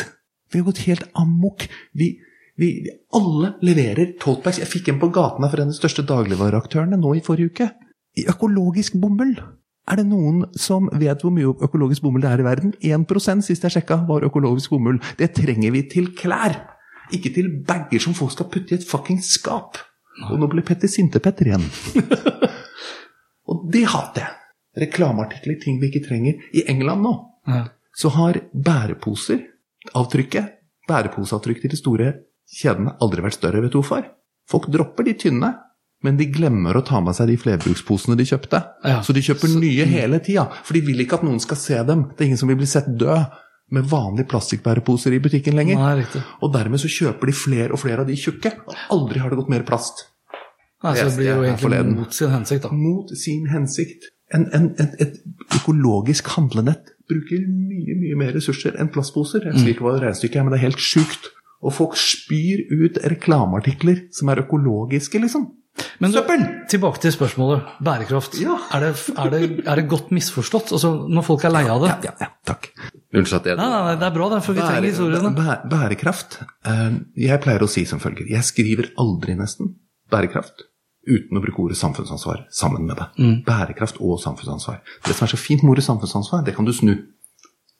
[0.53, 1.65] Vi har gått helt amok.
[1.97, 2.13] Vi,
[2.57, 2.71] vi,
[3.15, 4.59] alle leverer tote bags.
[4.63, 7.53] Jeg fikk en på gaten her fra en av de største dagligvareaktørene nå i forrige
[7.53, 7.67] uke.
[8.17, 9.35] I økologisk bomull.
[9.87, 12.73] Er det noen som vet hvor mye økologisk bomull det er i verden?
[12.81, 14.99] 1% sist jeg sjekka, var økologisk bomull.
[15.21, 16.57] Det trenger vi til klær.
[17.15, 19.79] Ikke til bager som folk skal putte i et fuckings skap.
[20.31, 21.69] Og nå blir Petter Sintepetter igjen.
[23.53, 24.33] Og det hater jeg.
[24.87, 26.41] Reklameartikler, ting vi ikke trenger.
[26.57, 27.15] I England nå
[27.47, 27.63] Ja.
[27.95, 29.39] så har bæreposer,
[29.95, 30.49] avtrykket,
[30.89, 32.09] bæreposeavtrykk til de store
[32.47, 34.05] kjedene aldri vært større, vet du hvorfor?
[34.51, 35.53] Folk dropper de tynne,
[36.05, 38.61] men de glemmer å ta med seg de flerbruksposene de kjøpte.
[38.87, 39.01] Ja.
[39.03, 42.07] Så de kjøper nye hele tida, for de vil ikke at noen skal se dem.
[42.13, 43.43] Det er ingen som vil bli sett død
[43.75, 45.81] med vanlige plastikkbæreposer i butikken lenger.
[45.81, 46.27] Nei.
[46.45, 49.41] Og dermed så kjøper de flere og flere av de tjukke, og aldri har det
[49.41, 50.05] gått mer plast.
[50.85, 52.77] Nei, så det blir jo egentlig mot sin hensikt, da.
[52.77, 54.13] Mot sin hensikt.
[54.35, 59.47] En, en, et, et økologisk handlenett bruker mye mye mer ressurser enn plastposer.
[59.47, 61.31] Jeg sier ikke hva regnestykket er, men det er helt sjukt.
[61.65, 65.47] Og folk spyr ut reklameartikler som er økologiske, liksom.
[66.01, 66.19] Men du,
[66.73, 67.67] tilbake til spørsmålet.
[67.85, 68.39] Bærekraft.
[68.41, 68.55] Ja.
[68.73, 70.71] Er, det, er, det, er det godt misforstått?
[70.73, 71.91] Altså, når folk er lei av det?
[71.91, 72.71] Ja, ja, ja, takk.
[73.17, 75.33] Unnskyld at jeg Nei, nei, nei, det er bra, det, for vi trenger historiene.
[75.37, 76.39] bæ- bærekraft.
[76.65, 76.97] eh,
[77.29, 79.75] Jeg pleier å si som følger Jeg skriver aldri nesten
[80.13, 80.65] bærekraft
[81.07, 83.07] uten å bruke ordet samfunnsansvar sammen med det.
[83.21, 83.37] Mm.
[83.47, 84.81] Bærekraft og samfunnsansvar.
[85.07, 86.97] Det som er så fint med ordet samfunnsansvar, det kan du snu.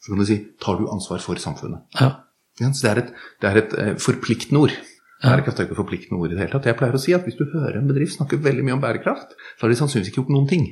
[0.05, 1.81] Så kan du si tar du ansvar for samfunnet.
[1.99, 2.13] Ja.
[2.61, 3.11] Ja, så det er et,
[3.43, 4.77] det er et eh, forpliktende ord.
[5.23, 6.69] Bærekraft er ikke et forpliktende ord i det hele tatt.
[6.69, 9.33] Jeg pleier å si at hvis du hører en bedrift snakke veldig mye om bærekraft,
[9.57, 10.67] så har de sannsynligvis ikke gjort noen ting.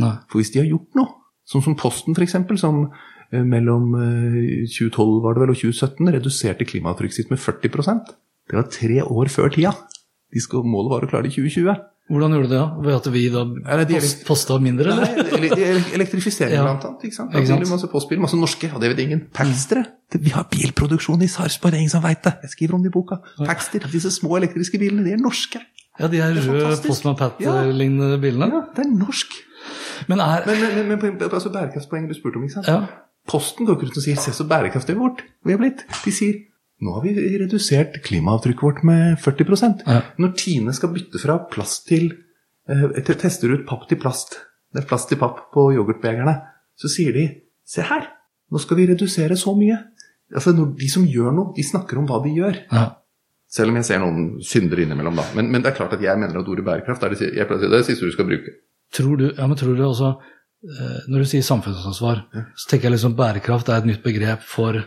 [0.00, 0.14] Nei.
[0.30, 1.12] For hvis de har gjort noe,
[1.48, 6.68] sånn som Posten f.eks., som eh, mellom eh, 2012 var det vel, og 2017 reduserte
[6.68, 8.14] klimaavtrykket sitt med 40%
[8.50, 9.74] Det var tre år før tida.
[10.34, 11.84] De skal, målet var å klare det i 2020.
[12.10, 12.64] Hvordan gjorde du det?
[12.84, 13.42] Ved at vi da
[13.88, 15.38] post, posta mindre, eller?
[15.40, 16.62] Nei, ele- elektrifisering Ja.
[16.66, 17.04] blant annet.
[17.08, 17.32] Ikke sant?
[17.32, 17.68] Ikke sant?
[17.70, 19.22] Masse postbil, masse norske, og det vet ingen.
[19.32, 19.86] Paxtere.
[20.12, 22.34] Det- Vi har bilproduksjon i Sarpsborg, ingen som veit det.
[22.42, 23.16] Jeg skriver om det i boka.
[23.46, 25.60] Paxter, disse små elektriske bilene, de er norske.
[25.98, 26.76] Ja, de er røde.
[26.86, 27.16] Postman.
[27.16, 28.50] Pat-lignende bilene.
[28.52, 29.32] Ja, det er norsk.
[30.08, 32.66] Men er Men, men, men, men altså bærekraftspoenget du spurte om, ikke sant?
[32.68, 32.82] Ja.
[33.26, 35.84] Posten går ikke ut og sier 'se så bærekraftig vårt vi har blitt'.
[36.04, 36.34] De sier
[36.82, 40.02] 'nå har vi redusert klimaavtrykket vårt med 40 Ja.
[40.18, 42.12] Når Tine skal bytte fra plast til
[42.68, 44.40] etter Tester ut papp til plast,
[44.72, 46.34] det er plast til papp på yoghurtbegerne,
[46.76, 48.08] så sier de 'se her,
[48.50, 49.84] nå skal vi redusere så mye'.
[50.34, 52.56] Altså, når De som gjør noe, de snakker om hva de gjør.
[52.72, 52.90] ja.
[53.54, 55.24] Selv om jeg ser noen syndere innimellom, da.
[55.36, 57.60] Men, men det er klart at jeg mener at ordet bærekraft er det, jeg pleier
[57.60, 58.54] å si, det er det siste du skal bruke.
[58.94, 60.08] Tror du, ja, men tror du også
[60.64, 62.24] eh, Når du sier samfunnsansvar,
[62.56, 64.80] så tenker jeg liksom bærekraft er et nytt begrep for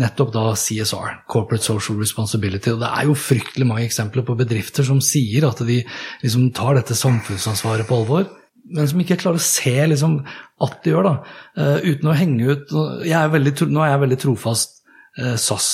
[0.00, 2.72] nettopp da CSR, Corporate Social Responsibility.
[2.72, 5.82] Og det er jo fryktelig mange eksempler på bedrifter som sier at de
[6.22, 8.30] liksom tar dette samfunnsansvaret på alvor,
[8.72, 10.20] men som ikke klarer å se liksom,
[10.64, 11.14] at de gjør da.
[11.58, 14.78] Uh, uten å henge ut jeg er veldig, Nå er jeg veldig trofast
[15.18, 15.68] uh, SAS.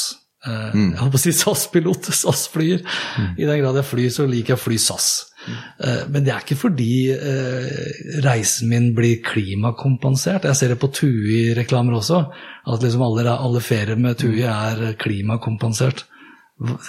[0.47, 0.89] Uh, mm.
[0.95, 2.83] Jeg holdt på å si SAS-pilot, SAS-flyer.
[3.21, 3.33] Mm.
[3.37, 5.11] I den grad jeg flyr, så liker jeg å fly SAS.
[5.49, 10.49] Eh, men det er ikke fordi eh, reisen min blir klimakompensert.
[10.49, 12.23] Jeg ser det på TUI-reklamer også,
[12.69, 16.07] at liksom alle, alle ferier med TUI er klimakompensert.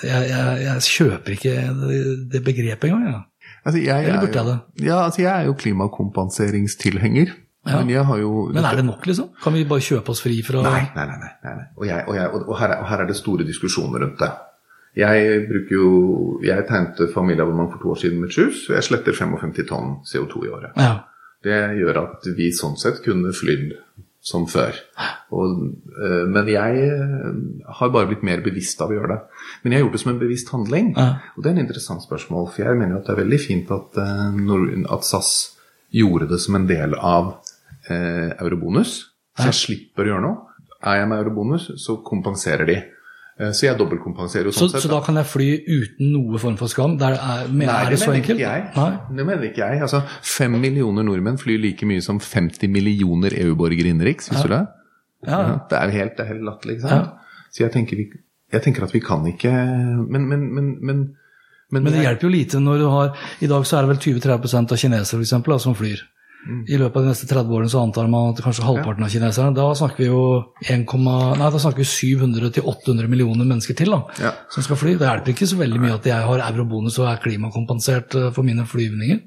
[0.03, 1.57] Jeg, jeg, jeg kjøper ikke
[2.31, 3.11] det, begrepet engang.
[3.11, 3.19] Ja.
[3.65, 4.57] Altså, Eller burde jeg det?
[4.87, 7.35] Ja, altså jeg er jo klimakompenseringstilhenger.
[7.67, 7.81] Ja.
[7.83, 9.33] Men, jo, Men, er det nok, liksom?
[9.43, 11.17] Kan vi bare kjøpe oss fri fra Nei, nei, nei.
[11.19, 11.65] nei, nei.
[11.75, 14.29] Og, jeg, og, jeg, og, her er, og, her er, det store diskusjoner rundt det.
[14.97, 15.89] Jeg bruker jo
[16.43, 20.45] Jeg tegnet familieabonnement for to år siden med Choose, og jeg sletter 55 tonn CO2
[20.47, 20.73] i året.
[20.77, 20.95] Ja.
[21.43, 23.77] Det gjør at vi sånn sett kunne flydd
[24.29, 24.75] som før.
[25.31, 25.61] Og,
[25.95, 27.29] øh, men jeg eh,
[27.79, 29.19] har bare blitt mer bevisst av å gjøre det.
[29.63, 30.91] Men jeg har gjort det som en bevisst handling.
[30.97, 31.07] Ja.
[31.35, 34.01] Og det er en interessant spørsmål, for jeg mener at det er veldig fint at,
[34.03, 35.31] øh, at SAS
[35.95, 37.37] gjorde det som en del av
[37.89, 38.99] eh, eurobonus.
[39.39, 40.65] Så jeg slipper å gjøre noe.
[40.83, 42.77] Er jeg med eurobonus, så kompenserer de.
[43.39, 44.83] Eh, så jeg dobbeltkompenserer jo sånn så, sett.
[44.83, 46.97] Så da kan jeg fly uten noe form for skam?
[46.99, 48.41] Der er, Nei, er det, så enkelt?
[48.43, 49.83] Nei, det mener ikke jeg.
[49.85, 54.49] Altså, Fem millioner nordmenn flyr like mye som 50 millioner EU-borgere innenriks, visste ja.
[54.49, 54.65] du det?
[55.29, 55.39] Ja.
[55.39, 55.55] ja.
[55.71, 57.15] Det er jo helt, helt latterlig, ikke sant?
[57.49, 58.21] Så jeg tenker, vi,
[58.53, 61.01] jeg tenker, at vi kan ikke Men, men, men, men
[61.69, 63.11] men, det hjelper jo lite når du har
[63.45, 66.01] I dag så er det vel 20-30 av kinesere for eksempel, som flyr.
[66.47, 66.61] Mm.
[66.71, 69.51] I løpet av de neste 30 årene så antar man at kanskje halvparten av kineserne
[69.57, 70.21] Da snakker vi jo
[70.63, 74.31] 1, nei, da snakker vi 700-800 millioner mennesker til da, ja.
[74.53, 74.95] som skal fly.
[74.95, 78.47] Det hjelper ikke så veldig mye at jeg har eurobonus og er klimakompensert eh, for
[78.47, 79.19] mine flyvninger.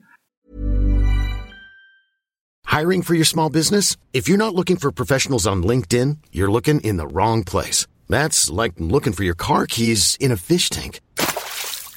[2.73, 3.99] Hiring for your small business?
[4.15, 7.87] If you're not looking for professionals on LinkedIn, you're looking in the wrong place.
[8.09, 11.01] That's like looking for your car keys in a fish tank.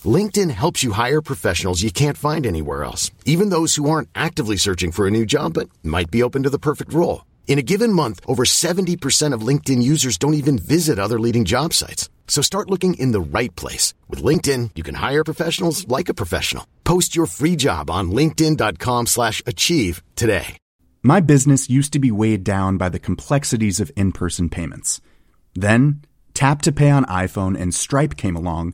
[0.05, 4.57] LinkedIn helps you hire professionals you can't find anywhere else, even those who aren't actively
[4.57, 7.23] searching for a new job but might be open to the perfect role.
[7.47, 11.73] In a given month, over 70% of LinkedIn users don't even visit other leading job
[11.73, 12.09] sites.
[12.27, 13.93] So start looking in the right place.
[14.09, 16.67] With LinkedIn, you can hire professionals like a professional.
[16.83, 20.57] Post your free job on linkedin.com slash achieve today.
[21.01, 25.01] My business used to be weighed down by the complexities of in-person payments.
[25.53, 26.01] Then,
[26.33, 28.73] Tap to Pay on iPhone and Stripe came along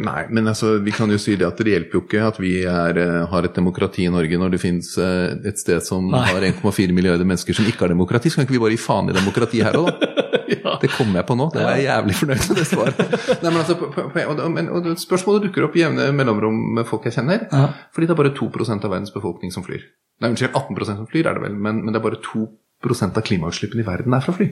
[0.00, 2.54] Nei, men altså, vi kan jo si det at det hjelper jo ikke at vi
[2.64, 6.22] er, eh, har et demokrati i Norge når det finnes eh, et sted som Nei.
[6.30, 8.32] har 1,4 milliarder mennesker som ikke har demokrati.
[8.32, 10.24] Så kan ikke vi bare gi faen i demokrati her òg, da?
[10.54, 10.78] ja.
[10.80, 11.50] Det kommer jeg på nå.
[11.52, 13.02] Det er jeg jævlig fornøyd med det svaret.
[13.42, 17.18] Nei, men altså, og, og, og, Spørsmålet dukker opp i jevne mellomrom med folk jeg
[17.18, 17.44] kjenner.
[17.52, 17.66] Ja.
[17.92, 19.84] Fordi det er bare 2 av verdens befolkning som flyr.
[20.24, 23.28] Nei, unnskyld, 18% som flyr er det vel, men, men det er bare 2% av
[23.28, 24.48] klimautslippene i verden er fra fly.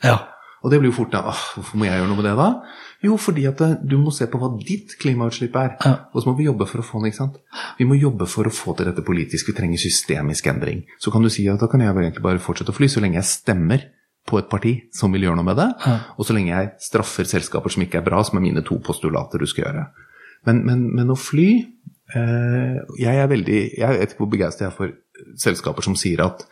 [0.00, 0.16] Ja.
[0.64, 2.48] Og det blir jo fort da, åh, hvorfor må jeg gjøre noe med det da?
[3.04, 5.76] Jo, fordi at eh, du må se på hva ditt klimautslipp er.
[5.84, 5.92] Ja.
[6.12, 7.38] Og så må vi jobbe for å få det, ikke sant.
[7.78, 9.52] Vi må jobbe for å få til dette politisk.
[9.52, 10.82] Vi trenger systemisk endring.
[11.02, 13.04] Så kan du si at da kan jeg vel egentlig bare fortsette å fly så
[13.04, 13.86] lenge jeg stemmer
[14.28, 15.94] på et parti som vil gjøre noe med det, ja.
[16.20, 19.40] og så lenge jeg straffer selskaper som ikke er bra, som er mine to postulater
[19.40, 19.86] du skal gjøre.
[20.46, 21.48] Men, men, men å fly
[22.14, 24.92] eh, Jeg er veldig Jeg vet ikke hvor begeistret jeg er for
[25.42, 26.44] selskaper som sier at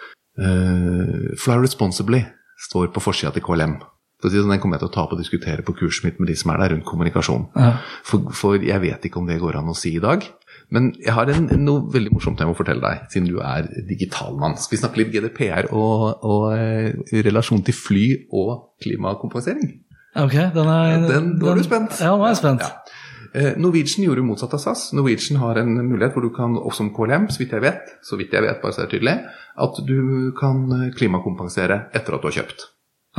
[0.43, 2.25] eh, Fly responsibly
[2.67, 3.77] står på forsida til KLM.
[4.23, 6.31] Så sånn, Den kommer jeg til å ta opp og diskutere på kurset mitt med
[6.31, 7.51] de som er der rundt kommunikasjon.
[7.53, 7.73] Ja.
[8.07, 10.25] For, for, jeg vet ikke om det går an å si i dag.
[10.73, 14.57] Men jeg har en, noe veldig morsomt jeg må fortelle deg, siden du er digitalmann.
[14.59, 19.77] Skal vi snakke litt GDPR og, og uh, relasjon til fly og klimakompensering?
[20.17, 22.01] Ok, den er den, Nå er du spent.
[22.01, 22.65] Ja, nå er jeg spent.
[22.65, 23.03] Ja.
[23.37, 24.89] Uh, Norwegian gjorde motsatt av SAS.
[24.97, 28.19] Norwegian har en mulighet hvor du kan, også som KLM, så vidt jeg vet, så
[28.19, 29.19] vidt jeg vet, bare så det er tydelig,
[29.67, 29.99] at du
[30.41, 32.71] kan eh, klimakompensere etter at du har kjøpt.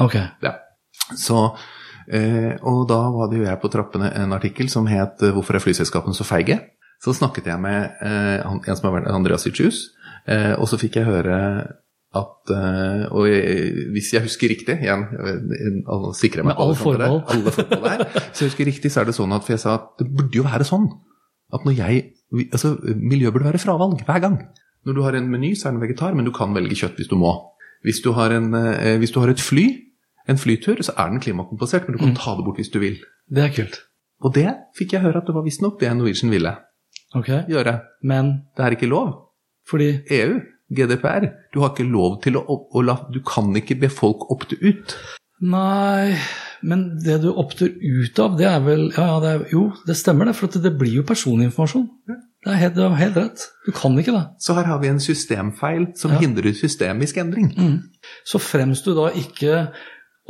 [0.04, 0.18] Ok.
[0.44, 0.58] Ja.
[1.16, 5.56] Så uh, og da var det jo jeg på trappene en artikkel som het 'Hvorfor
[5.56, 6.62] er flyselskapene så feige?'
[7.04, 9.92] Så snakket jeg med eh, en som har vært Andreas Itchus,
[10.26, 11.36] eh, og så fikk jeg høre
[12.18, 13.28] at eh, Og
[13.94, 15.04] hvis jeg husker riktig igjen,
[16.18, 18.06] sikrer meg Med alle på alle kanter der.
[18.32, 20.40] Hvis jeg husker riktig, så er det sånn at For jeg sa at det burde
[20.40, 20.88] jo være sånn
[21.54, 22.06] at når jeg
[22.52, 24.34] Altså, miljø burde være fravalg hver gang.
[24.84, 27.08] Når du har en meny, så er den vegetar, men du kan velge kjøtt hvis
[27.08, 27.32] du må.
[27.88, 29.64] Hvis du har, en, eh, hvis du har et fly,
[30.28, 32.98] en flytur, så er den klimakompensert, men du kan ta det bort hvis du vil.
[33.30, 33.80] Det er kult.
[34.26, 36.56] Og det fikk jeg høre at det var visstnok det Norwegian ville
[37.16, 37.44] okay.
[37.50, 37.80] gjøre.
[38.04, 39.14] Men Det er ikke lov.
[39.70, 40.40] fordi EU,
[40.74, 44.58] GDPR, du har ikke lov til å, å, la Du kan ikke be folk opte
[44.60, 44.96] ut.
[45.40, 46.18] Nei,
[46.66, 49.96] men det du opter ut av, det er vel Ja, ja, det er, jo, det
[49.96, 51.86] stemmer det, for at det blir jo personinformasjon.
[52.08, 53.46] Det er helt, det er helt rett.
[53.68, 54.24] Du kan ikke det.
[54.42, 56.20] Så her har vi en systemfeil som Ja.
[56.24, 57.52] hindrer systemisk endring.
[58.26, 59.68] Så fremst du da ikke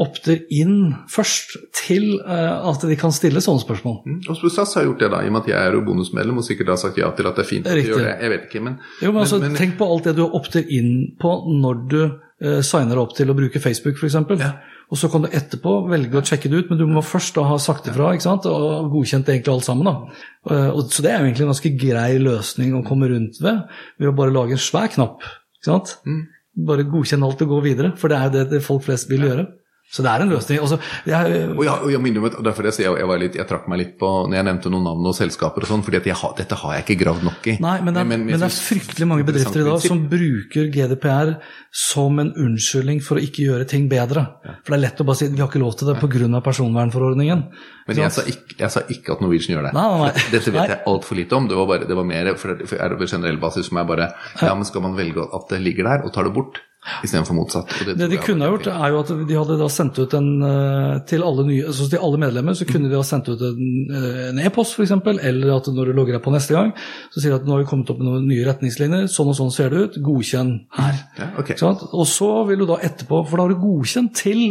[0.02, 3.98] opter inn først til eh, at de kan stille sånne spørsmål.
[4.06, 4.20] Mm.
[4.30, 6.74] Og SAS har gjort det, da, i og med at jeg er bonusmedlem og sikkert
[6.76, 7.96] har sagt ja til at det er fint Riktig.
[7.96, 8.16] gjør det.
[8.22, 10.94] Jeg vet ikke, men, Jo, men altså, men, Tenk på alt det du opter inn
[11.22, 14.20] på når du eh, signer opp til å bruke Facebook f.eks.
[14.38, 14.54] Ja.
[14.88, 17.44] Og så kan du etterpå velge å sjekke det ut, men du må først da
[17.50, 18.48] ha sagt ifra ikke sant?
[18.48, 19.90] og godkjent egentlig alt sammen.
[19.90, 20.24] da.
[20.48, 23.66] Eh, og, så det er jo egentlig en ganske grei løsning å komme rundt ved,
[24.00, 25.26] ved å bare lage en svær knapp.
[25.58, 25.98] ikke sant?
[26.08, 26.26] Mm.
[26.68, 29.28] Bare godkjenne alt og gå videre, for det er jo det, det folk flest vil
[29.28, 29.50] gjøre.
[29.88, 30.60] Så det er en løsning.
[30.60, 33.80] Også, jeg, og jeg, og jeg minner om derfor jeg, jeg, litt, jeg trakk meg
[33.80, 36.84] litt på når jeg nevnte noen navn og selskaper og sånn, har, dette har jeg
[36.84, 37.56] ikke gravd nok i.
[37.64, 40.68] Nei, men det, er, men, jeg det er fryktelig mange bedrifter i dag som bruker
[40.76, 41.34] GDPR
[41.72, 44.26] som en unnskyldning for å ikke gjøre ting bedre.
[44.60, 46.44] For det er lett å bare si vi har ikke lov til det pga.
[46.44, 47.48] personvernforordningen.
[47.88, 49.76] Men jeg sa, ikke, jeg sa ikke at Norwegian gjør det.
[49.78, 50.30] Nei, nei, nei.
[50.36, 51.48] Dette vet jeg altfor lite om.
[51.48, 54.10] Det var, bare, det var mer for, for er generell basis som er bare
[54.42, 56.60] Ja, men skal man velge at det ligger der, og tar det bort,
[57.04, 57.72] istedenfor motsatt?
[57.72, 60.16] Og Det tror de kunne ha gjort, er jo at de hadde da sendt ut
[60.18, 63.44] en eh, til alle, nye, altså til alle medlemmer, så kunne de ha sendt ut
[63.48, 64.94] en eh, e-post f.eks.,
[65.28, 66.74] eller at når du logger deg på neste gang,
[67.14, 69.38] så sier de at nå har vi kommet opp med noen nye retningslinjer, sånn og
[69.40, 71.02] sånn ser det ut, godkjenn her.
[71.20, 71.60] Ja, okay.
[71.60, 74.44] sånn at, Og så vil du da etterpå, for da har du godkjent til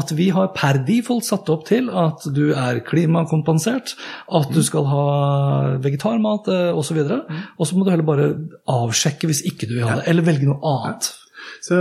[0.00, 3.96] at vi har per default satt opp til at du er klimakompensert,
[4.40, 5.06] at du skal ha
[5.82, 7.20] vegetarmat osv., og, så videre.
[7.60, 8.28] og så må du heller bare
[8.70, 11.10] avsjekke hvis ikke du vil ha det, eller velge noe annet.
[11.60, 11.78] Så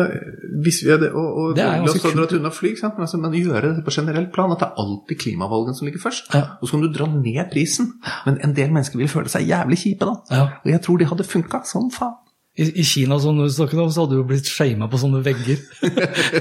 [0.64, 2.74] hvis vi hadde, og, og Det er La oss ganske ta dra til unna fly,
[2.80, 2.98] sant?
[2.98, 6.04] Men, altså, men gjøre det på generelt plan, at det er alltid klimavalgene som ligger
[6.04, 6.34] først.
[6.36, 6.46] Ja.
[6.60, 7.94] Og så kan du dra ned prisen.
[8.28, 10.18] Men en del mennesker vil føle seg jævlig kjipe, da.
[10.36, 10.48] Ja.
[10.64, 12.18] Og jeg tror de hadde funka som faen.
[12.60, 15.22] I, I Kina som du snakket om, så hadde du jo blitt shama på sånne
[15.24, 15.62] vegger.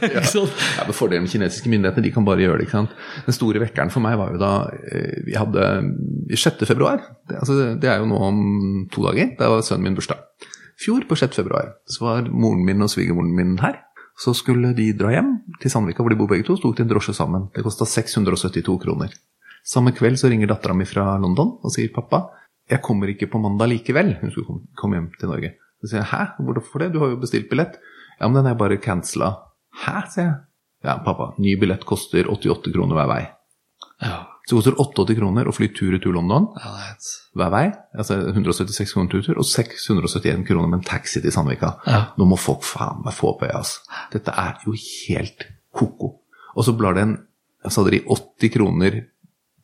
[0.09, 2.67] Ja, men Fordelen med kinesiske myndigheter, de kan bare gjøre det.
[2.67, 2.95] ikke sant?
[3.27, 4.53] Den store vekkeren for meg var jo da
[4.91, 5.69] eh, vi hadde
[6.33, 6.65] i 6.
[6.69, 8.41] februar, det, altså, det er jo nå om
[8.93, 10.25] to dager, da var sønnen min bursdag.
[10.79, 11.35] Fjor på 6.
[11.41, 13.81] februar så var moren min og svigermoren min her.
[14.19, 16.83] Så skulle de dra hjem til Sandvika, hvor de bor begge to, så tok de
[16.87, 17.49] en drosje sammen.
[17.55, 19.13] Det kosta 672 kroner.
[19.67, 22.25] Samme kveld så ringer dattera mi fra London og sier pappa,
[22.69, 24.17] jeg kommer ikke på mandag likevel.
[24.21, 25.55] Hun skulle komme- hjem til Norge.
[25.81, 27.79] Så sier jeg hæ, hvorfor det, du har jo bestilt billett.
[28.21, 29.37] Ja, men den er bare cancela.
[29.85, 30.35] Hæ, sier jeg.
[30.85, 33.23] Ja, pappa, ny billett koster 88 kroner hver vei.
[34.03, 34.27] Ja.
[34.49, 36.95] Så det koster 88 kroner å fly tur-retur London er
[37.37, 37.67] hver vei.
[38.01, 41.75] Altså 176 kroner tur-tur, og 671 kroner med en taxi til Sandvika.
[41.85, 42.01] Ja.
[42.17, 43.85] Nå må folk faen meg få på øya, altså.
[44.15, 45.45] Dette er jo helt
[45.77, 46.15] ko-ko.
[46.57, 47.19] Og så blar det en
[47.69, 48.95] Så hadde de 80 kroner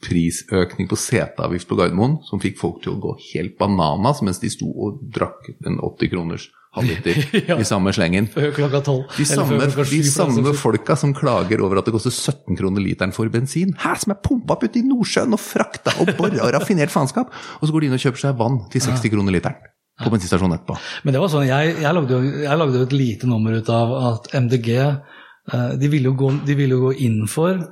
[0.02, 4.50] prisøkning på seteavgift på Gardermoen, som fikk folk til å gå helt bananas mens de
[4.52, 7.18] sto og drakk en 80 kroners halvliter
[7.50, 7.56] Ja.
[7.60, 8.26] i samme slengen.
[8.32, 9.04] Før klokka tolv.
[9.16, 12.82] De samme, klokka 7, de samme folka som klager over at det koster 17 kroner
[12.84, 16.42] literen for bensin, her som er pumpa opp ute i Nordsjøen og frakta og bora
[16.48, 19.36] og raffinert faenskap, og så går de inn og kjøper seg vann til 60 kroner
[19.38, 19.70] literen
[20.02, 20.74] på bensinstasjonen etterpå.
[21.06, 24.32] Men det var sånn, jeg, jeg, lagde jeg lagde et lite nummer ut av at
[24.34, 27.62] MDG eh, de ville, jo gå, de ville jo gå inn for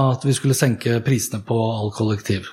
[0.00, 2.50] at vi skulle senke prisene på all kollektiv.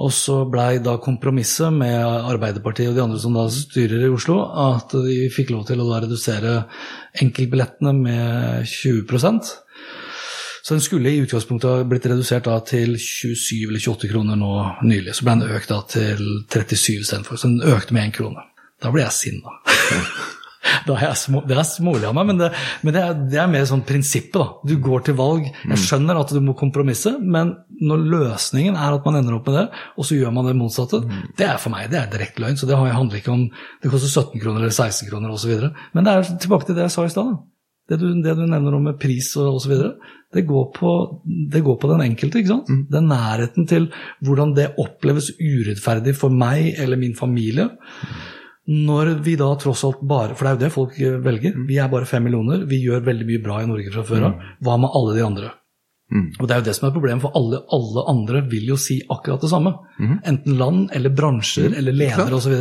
[0.00, 4.38] Og så blei da kompromisset med Arbeiderpartiet og de andre som da styrer i Oslo,
[4.40, 6.54] at de fikk lov til å da redusere
[7.20, 9.52] enkeltbillettene med 20%
[10.62, 14.52] Så den skulle i utgangspunktet ha blitt redusert til 27 eller 28 kroner nå
[14.86, 15.16] nylig.
[15.18, 17.36] Så ble den økt til 37 istedenfor.
[17.36, 18.46] Så den økte med én krone.
[18.80, 19.58] Da ble jeg sinna.
[20.86, 22.48] Da er jeg små, det er smålig av meg, men, det,
[22.86, 24.34] men det, er, det er mer sånn prinsippet.
[24.38, 24.46] da.
[24.66, 25.44] Du går til valg.
[25.68, 29.58] Jeg skjønner at du må kompromisse, men når løsningen er at man ender opp med
[29.58, 29.64] det,
[29.98, 31.02] og så gjør man det motsatte,
[31.38, 32.58] det er for meg det er direkte løgn.
[32.60, 33.44] Så det handler ikke om
[33.82, 35.54] det koster 17 kroner eller 16 kroner osv.
[35.96, 37.32] Men det er tilbake til det jeg sa i stad.
[37.90, 39.72] Det du, det du nevner om med pris og osv.,
[40.32, 41.22] det, går på-
[41.52, 42.38] det går på den enkelte.
[42.40, 42.70] ikke sant?
[42.94, 43.90] Den nærheten til
[44.24, 47.66] hvordan det oppleves urettferdig for meg eller min familie.
[48.70, 51.56] Når vi da tross alt bare For det er jo det folk eh, velger.
[51.66, 52.62] Vi er bare fem millioner.
[52.70, 54.44] Vi gjør veldig mye bra i Norge fra før av.
[54.62, 55.50] Hva med alle de andre?
[56.38, 58.98] Og Det er jo det som er problemet, for alle, alle andre vil jo si
[59.10, 59.72] akkurat det samme.
[60.28, 62.52] Enten land eller bransjer eller ledere osv.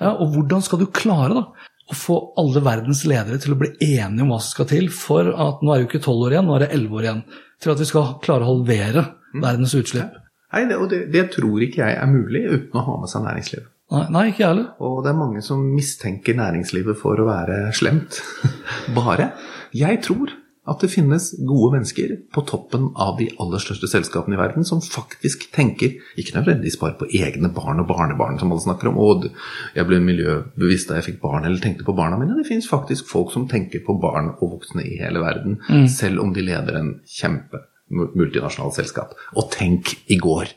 [0.00, 1.44] Ja, og hvordan skal du klare da
[1.86, 5.28] å få alle verdens ledere til å bli enige om hva som skal til for
[5.30, 7.22] at nå er det jo ikke tolv år igjen, nå er det elleve år igjen.
[7.62, 9.04] Til at vi skal klare å halvere
[9.44, 10.16] verdens utslipp.
[10.56, 13.22] Nei, det, og det, det tror ikke jeg er mulig uten å ha med seg
[13.28, 13.70] næringslivet.
[13.86, 14.72] Nei, ikke jeg heller.
[14.82, 18.18] Og det er mange som mistenker næringslivet for å være slemt.
[18.98, 19.30] Bare.
[19.76, 20.32] Jeg tror
[20.66, 24.80] at det finnes gode mennesker på toppen av de aller største selskapene i verden som
[24.82, 28.98] faktisk tenker ikke nødvendigvis bare på egne barn og barnebarn, som alle snakker om.
[28.98, 29.28] Og
[29.76, 32.34] jeg ble miljøbevisst da jeg fikk barn, eller tenkte på barna mine.
[32.40, 35.60] Det finnes faktisk folk som tenker på barn og voksne i hele verden,
[35.92, 37.62] selv om de leder en kjempe
[37.94, 39.14] multinasjonalt selskap.
[39.38, 40.50] Og tenk, i går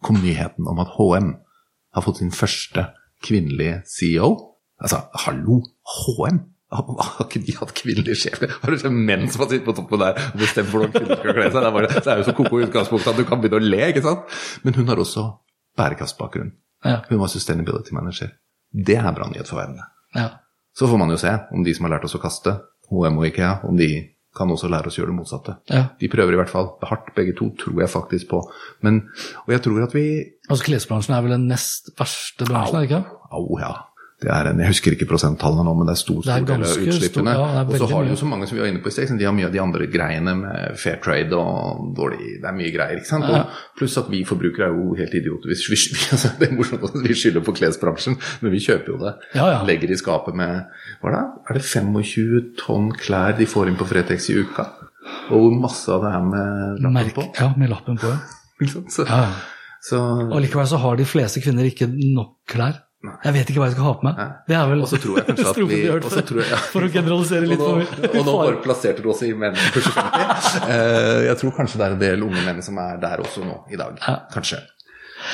[0.00, 1.34] kom nyheten om at HM
[1.94, 2.86] har fått sin første
[3.24, 4.30] kvinnelige CEO.
[4.80, 5.60] Altså, hallo,
[5.96, 6.40] HM!
[6.70, 8.52] Har ikke de hatt kvinnelige sjefer?
[8.62, 11.34] Har du sett menn som har sittet på toppen der og bestemt hvordan kvinner skal
[11.34, 11.56] kle seg?
[11.56, 13.70] Det er, bare, det er jo så koko i utgangspunktet at du kan begynne å
[13.72, 14.36] le, ikke sant?
[14.62, 15.24] Men hun har også
[15.80, 16.52] bærekraftbakgrunn.
[16.86, 17.00] Ja.
[17.08, 18.30] Hun var sustainability manager.
[18.70, 19.82] Det er bra nyhet for verden.
[20.14, 20.28] Ja.
[20.78, 22.54] Så får man jo se om de som har lært oss å kaste,
[22.86, 23.90] HM og IKEA, om de
[24.36, 25.56] kan også lære oss å gjøre det motsatte.
[25.72, 25.84] Ja.
[25.98, 28.42] De prøver i hvert fall hardt, begge to, tror jeg faktisk på.
[28.86, 29.02] Men,
[29.44, 30.04] og jeg tror at vi
[30.50, 33.18] Altså Klesbransjen er vel den nest verste bransjen, er det ikke?
[33.30, 33.72] Au, ja.
[34.20, 37.32] Det en, jeg husker ikke prosenttallene nå, men det er stor, stor del av utslippene.
[37.38, 39.14] ja, og så har de jo så mange som vi var inne på i sted.
[39.16, 42.72] De har mye av de andre greiene med fair trade og dårlig Det er mye
[42.74, 43.00] greier.
[43.00, 43.30] ikke sant?
[43.32, 43.46] Ja.
[43.80, 45.48] Pluss at vi forbrukere er jo helt idioter.
[45.48, 45.78] Vi, vi,
[46.12, 49.14] altså, det er morsomt at vi skylder på klesbransjen, men vi kjøper jo det.
[49.40, 49.48] Ja.
[49.64, 50.68] Legger i skapet med
[51.00, 51.22] hva da?
[51.48, 54.68] Er det 25 tonn klær de får inn på Fretex i uka?
[55.30, 57.24] Og hvor masse av det er med lappen Merk, på?
[57.40, 58.12] ja, med lappen på.
[58.92, 59.06] Så,
[59.80, 59.98] så
[60.28, 62.82] Og likevel så har de fleste kvinner ikke nok klær.
[63.00, 64.18] Jeg vet ikke hva jeg skal ha på meg.
[64.50, 66.56] Det er vel Og så tror jeg kanskje at vi- jeg- ja.
[66.68, 67.60] For å generalisere litt.
[67.60, 67.86] og nå,
[68.20, 70.68] og nå bare plasserte du oss i menn på 50.
[70.68, 73.56] Eh, jeg tror kanskje det er en del unge menn som er der også nå
[73.72, 73.96] i dag.
[74.06, 74.18] Ja.
[74.34, 74.60] Kanskje.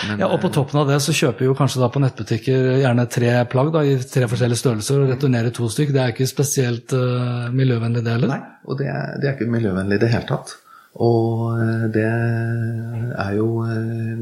[0.08, 2.78] Men, Ja, og på toppen av det så kjøper vi jo kanskje da på nettbutikker
[2.82, 5.92] gjerne tre plagg da, i tre forskjellige størrelser og returnerer to stykk.
[5.94, 8.28] Det er ikke spesielt uh, miljøvennlig det heller.
[8.34, 10.54] Nei, og det er, det er ikke miljøvennlig i det hele tatt.
[10.96, 12.06] Og eh, det
[13.20, 14.16] er jo eh,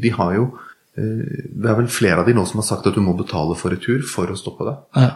[0.00, 0.67] De har jo eh,
[0.98, 3.74] Det er vel flere av de nå som har sagt at du må betale for
[3.74, 4.76] retur for å stoppe det.
[4.98, 5.10] Ja.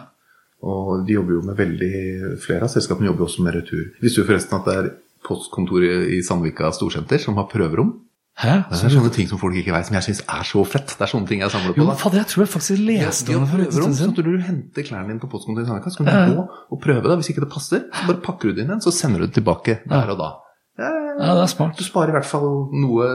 [0.63, 3.89] Og de jobber jo med veldig Flere av selskapene jobber også med retur.
[4.03, 4.89] Visste du forresten at det er
[5.27, 7.93] postkontoret i Sandvika storsenter som har prøverom?
[8.33, 8.53] Hæ?
[8.65, 10.95] Det er sånne ting som folk ikke vet, som jeg syns er så fett.
[10.97, 11.83] Det er sånne ting jeg samler på.
[11.83, 11.97] Jo, da.
[11.99, 14.15] fader, jeg tror jeg faktisk leste om det for en stund siden.
[14.15, 17.03] at du henter klærne dine på postkontoret i Sandvika, så kan du gå og prøve
[17.05, 17.19] det.
[17.21, 19.37] Hvis ikke det passer, så bare pakker du det inn igjen, så sender du det
[19.37, 20.31] tilbake der og da.
[20.79, 21.75] Ja, det er smart.
[21.77, 23.09] Du sparer i hvert fall noe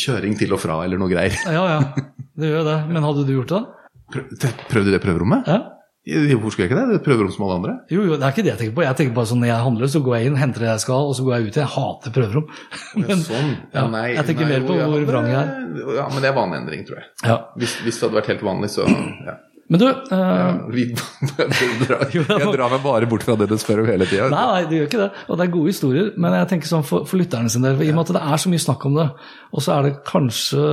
[0.00, 1.36] kjøring til og fra, eller noe greier.
[1.46, 2.06] Ja, ja,
[2.40, 2.78] det gjør det.
[2.90, 3.60] Men hadde du gjort det?
[4.10, 5.46] Prøv- Prøvde du det prøverommet?
[5.46, 5.60] Ja.
[6.10, 6.86] Hvorfor skulle jeg ikke det?
[6.90, 7.72] Det er prøverom som alle andre.
[7.92, 8.82] Jo, jo, det er ikke det jeg tenker på.
[8.82, 11.10] Jeg tenker bare sånn når jeg handler, så går jeg inn, henter det jeg skal,
[11.10, 11.58] og så går jeg ut.
[11.60, 12.46] Jeg hater prøverom.
[13.04, 13.52] Men, sånn.
[13.76, 13.84] ja,
[14.16, 15.94] jeg tenker mer på jo, ja, hvor vrang jeg er.
[16.00, 17.06] Ja, men det er vaneendring, tror jeg.
[17.28, 17.36] Ja.
[17.60, 19.36] Hvis, hvis det hadde vært helt vanlig, så ja.
[19.70, 20.84] Men du eh, Vi,
[21.38, 24.26] jeg, drar, meg bare bort fra det du spør om hele tida.
[24.32, 25.08] Nei, nei, du gjør ikke det.
[25.28, 26.08] Og det er gode historier.
[26.20, 28.42] Men jeg tenker sånn for, for lytterne sin del, i og med at det er
[28.42, 29.06] så mye snakk om det,
[29.50, 30.64] og så er det kanskje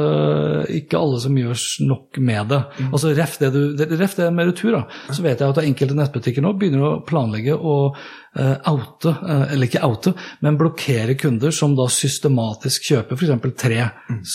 [0.79, 2.61] ikke alle som gjør nok med det.
[2.87, 4.83] Altså Ref det, du, ref det med retur, da.
[5.13, 9.69] Så vet jeg at enkelte nettbutikker nå begynner å planlegge å eh, oute, eh, eller
[9.69, 10.13] ikke oute,
[10.45, 13.53] men blokkere kunder som da systematisk kjøper f.eks.
[13.61, 13.83] tre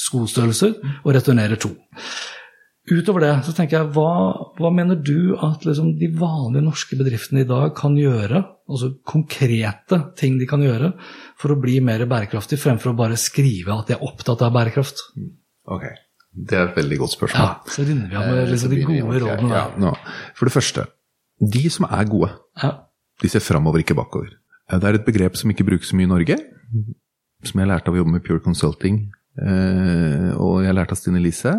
[0.03, 1.75] skostørrelser og returnerer to.
[2.91, 4.13] Utover det så tenker jeg, hva,
[4.59, 10.01] hva mener du at liksom, de vanlige norske bedriftene i dag kan gjøre, altså konkrete
[10.19, 10.91] ting de kan gjøre,
[11.39, 14.99] for å bli mer bærekraftig, fremfor å bare skrive at de er opptatt av bærekraft?
[15.71, 15.87] Ok,
[16.35, 17.53] det er et veldig godt spørsmål.
[17.53, 19.95] Ja, Så runder vi av med Eh, liksom, de gode rådene Ja, nå.
[20.35, 20.87] For det første,
[21.39, 22.33] de som er gode,
[22.65, 22.73] Ja.
[23.23, 24.35] de ser framover, ikke bakover.
[24.69, 26.37] Eh, Det er et begrep som ikke brukes så mye i Norge,
[27.45, 29.13] som jeg lærte av å jobbe med Pure Consulting.
[29.39, 31.55] eh, og jeg lærte av Stine Lise,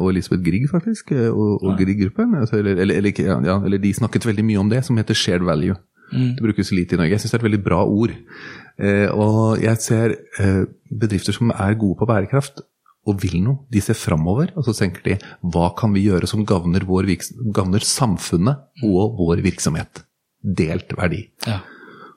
[0.00, 2.34] og Elisabeth Grieg, faktisk, eh, og, og Grieg-gruppen.
[2.40, 5.76] Altså, eller, eller, ja, eller de snakket veldig mye om det, som heter shared value.
[6.14, 7.10] Det brukes lite i Norge.
[7.16, 8.12] Jeg syns det er et veldig bra ord.
[8.78, 12.62] Eh, og jeg ser eh, bedrifter som er gode på bærekraft
[13.04, 13.64] og vil noe.
[13.72, 15.16] De ser framover, og så tenker de
[15.52, 20.04] hva kan vi gjøre som gagner samfunnet og vår virksomhet.
[20.44, 21.24] Delt verdi.
[21.48, 21.60] Ja.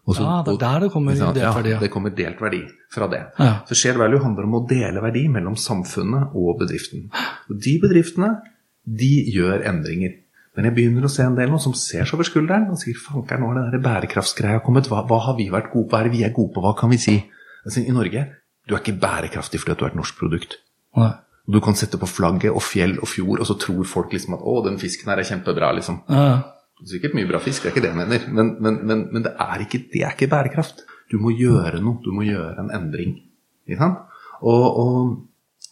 [0.08, 1.80] Og så- Ja, det er der det kommer delt verdi, ja.
[1.80, 3.24] Det kommer delt verdi fra det.
[3.40, 3.60] Ja.
[3.68, 7.10] Så shared value handler om å dele verdi mellom samfunnet og bedriften.
[7.50, 8.42] Og de bedriftene,
[8.88, 10.14] de gjør endringer.
[10.56, 12.96] Men jeg begynner å se en del nå som ser seg over skulderen og sier
[12.96, 14.88] fanker, nå det der bærekraftsgreia kommet.
[14.88, 15.92] Hva, hva har vi vært gode på?
[15.92, 16.62] Hva er det vi er gode på?
[16.64, 17.18] Hva kan vi si?
[17.66, 18.24] Altså, I Norge,
[18.68, 20.56] du er ikke bærekraftig fordi du er et norsk produkt.
[20.96, 21.12] Nei.
[21.50, 24.40] Du kan sette på flagget og fjell og fjord, og så tror folk liksom at
[24.42, 26.02] å, den fisken her er kjempebra, liksom.
[26.10, 26.42] Ja.
[26.86, 29.34] Sikkert mye bra fisk, det er ikke det jeg mener, men, men, men, men det,
[29.42, 30.84] er ikke, det er ikke bærekraft.
[31.10, 33.16] Du må gjøre noe, du må gjøre en endring.
[34.42, 35.18] Og, og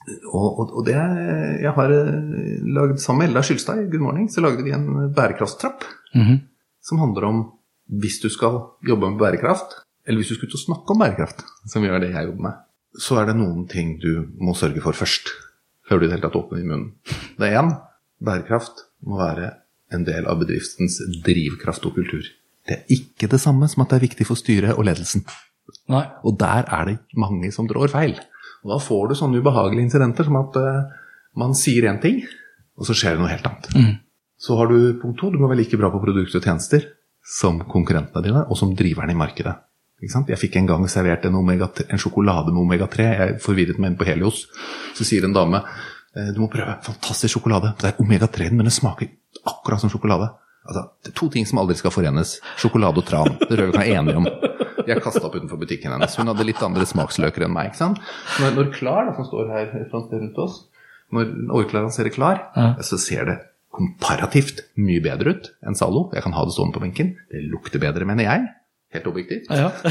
[0.06, 4.42] Og, og, det Jeg har eh, lagd sammen med Ella Skylstad i Good Morning, så
[4.42, 5.82] lagde vi en bærekraftstrapp.
[6.86, 7.40] Som handler om
[7.90, 9.74] hvis du skal jobbe med bærekraft,
[10.06, 12.62] eller hvis du skal ut og snakke om bærekraft, som gjør det jeg jobber med,
[13.02, 15.34] så er det noen ting du må sørge for først.
[15.90, 16.92] Før du i det hele tatt åpner i munnen.
[17.38, 17.74] Det er én
[18.26, 19.52] bærekraft må være
[19.94, 22.26] en del av bedriftens drivkraft og kultur.
[22.66, 25.26] Det er ikke det samme som at det er viktig for styret og ledelsen.
[25.92, 26.06] Nei.
[26.26, 28.16] Og der er det mange som drår feil.
[28.66, 30.90] Og da får du sånne ubehagelige incidenter som at uh,
[31.38, 32.24] man sier én ting,
[32.76, 34.02] og så skjer det noe helt annet.
[34.42, 36.90] Så har du punkt to, du må være like bra på produkter og tjenester
[37.26, 39.54] som konkurrentene dine, og som driverne i markedet.
[40.02, 40.30] Ikke sant?
[40.30, 43.06] Jeg fikk en gang servert en, omega, en sjokolade med omega-3.
[43.06, 44.44] Jeg forvirret meg inn på Helios.
[44.98, 47.72] Så sier en dame eh, du må prøve fantastisk sjokolade.
[47.80, 49.10] Det er omega-3, men den smaker
[49.44, 50.32] akkurat som sjokolade.
[50.66, 52.38] Altså, det er to ting som aldri skal forenes.
[52.62, 53.36] Sjokolade og tran.
[53.42, 54.30] Det jeg vi kan være enige om.
[54.86, 56.16] Jeg kasta opp utenfor butikken hennes.
[56.18, 57.72] Hun hadde litt andre smaksløker enn meg.
[57.72, 58.02] ikke sant?
[58.42, 60.64] Når, når Klar, da, som står her rundt oss,
[61.14, 62.42] når Orkla lanserer Klar,
[62.86, 63.38] så ser det
[63.76, 66.08] komparativt mye bedre ut enn Zalo.
[66.16, 67.16] Jeg kan ha det stående på benken.
[67.32, 68.46] Det lukter bedre, mener jeg.
[68.96, 69.50] Helt objektivt.
[69.52, 69.72] Ja.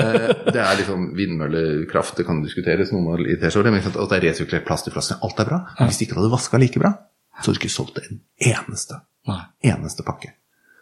[0.00, 4.24] Eh, det er liksom vindmøllekraft, det kan diskuteres, noe i T-skjorte, men at det er
[4.28, 5.58] resirkulert plast i flaskene, alt er bra.
[5.78, 6.92] Men hvis de ikke hadde vaska like bra,
[7.40, 8.20] så har du ikke solgt en
[8.50, 9.40] eneste, Nei.
[9.72, 10.34] eneste pakke.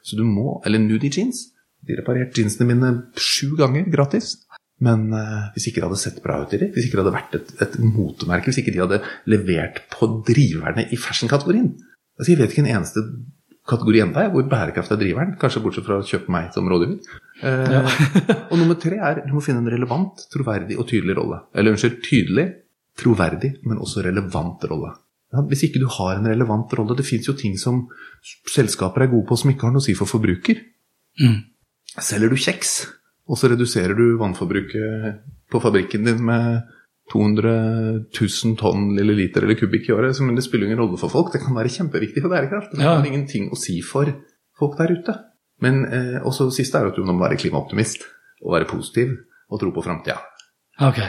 [0.04, 1.48] Så du må, eller Nudie Jeans,
[1.86, 4.36] de reparerte jeansene mine sju ganger gratis.
[4.84, 7.16] Men uh, hvis ikke det hadde sett bra ut i dem, hvis ikke det hadde
[7.16, 9.00] vært et, et motemerke, hvis ikke de hadde
[9.30, 11.72] levert på driverne i fashion-kategorien
[12.18, 13.02] altså Jeg vet ikke en eneste
[13.68, 17.18] kategori enda hvor bærekraft er driveren, kanskje bortsett fra å kjøpe meg som rådgiver.
[17.46, 17.98] Eh,
[18.50, 21.42] og nummer tre er du må finne en relevant, troverdig og tydelig rolle.
[21.54, 22.46] Eller unnskyld, tydelig,
[22.98, 24.94] troverdig, men også relevant rolle.
[25.48, 27.82] Hvis ikke du har en relevant rolle Det fins jo ting som
[28.48, 30.56] selskaper er gode på som ikke har noe å si for forbruker.
[31.98, 32.86] Selger du kjeks,
[33.28, 35.18] og så reduserer du vannforbruket
[35.50, 36.62] på fabrikken din med
[37.12, 37.52] 200
[38.12, 41.32] 000 tonn eller liter eller kubikk i året, men det spiller ingen rolle for folk.
[41.32, 42.72] Det kan være kjempeviktig for bærekraft.
[42.76, 42.98] Det Ja.
[43.04, 44.04] ingenting å si for
[44.58, 45.14] folk der ute.
[45.60, 48.04] Men eh, også det siste er at du må være klimaoptimist
[48.44, 49.16] og være positiv
[49.50, 50.20] og tro på framtida.
[50.80, 51.00] Ok.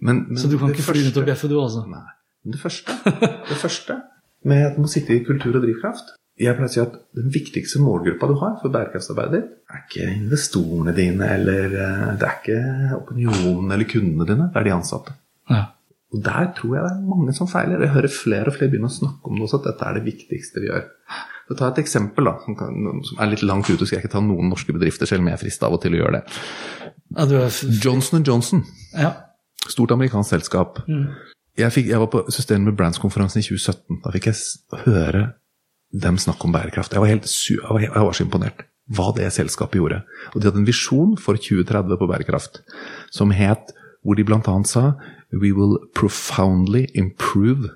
[0.00, 1.86] Men, men Så du kan ikke fly rundt og første- bjeffe, du, altså?
[1.88, 2.04] Nei.
[2.42, 2.96] Men det første,
[3.50, 4.00] det første
[4.48, 7.28] med at man må sitte i kultur og drivkraft Jeg pleier å si at den
[7.30, 12.96] viktigste målgruppa du har for bærekraftsarbeidet, er ikke investorene dine, eller eh, det er ikke
[12.96, 15.14] opinionen eller kundene dine, det er de ansatte.
[15.52, 15.66] Ja.
[16.12, 17.84] Og der tror jeg det er mange som feiler.
[17.84, 20.04] Jeg hører flere og flere begynne å snakke om det også, at dette er det
[20.08, 20.88] viktigste vi gjør.
[21.48, 24.14] Så ta et eksempel da, som, kan, som er litt langt ute, skal jeg ikke
[24.16, 26.40] ta noen norske bedrifter, selv om jeg er frista av og til å gjøre det.
[27.20, 27.46] ja,
[27.84, 28.64] Johnson Johnson,
[28.96, 29.14] ja.
[29.68, 30.82] stort amerikansk selskap.
[31.58, 34.00] Jeg, fikk, jeg var på Sustainable Brands-konferansen i 2017.
[34.04, 35.24] Da fikk jeg høre
[35.92, 36.94] dem snakke om bærekraft.
[36.94, 40.00] Jeg var, helt jeg var, jeg var så imponert hva det selskapet gjorde.
[40.32, 42.62] Og de hadde en visjon for 2030 på bærekraft
[43.14, 44.40] som het hvor de bl.a.
[44.66, 44.94] sa
[45.32, 47.70] We will profoundly improve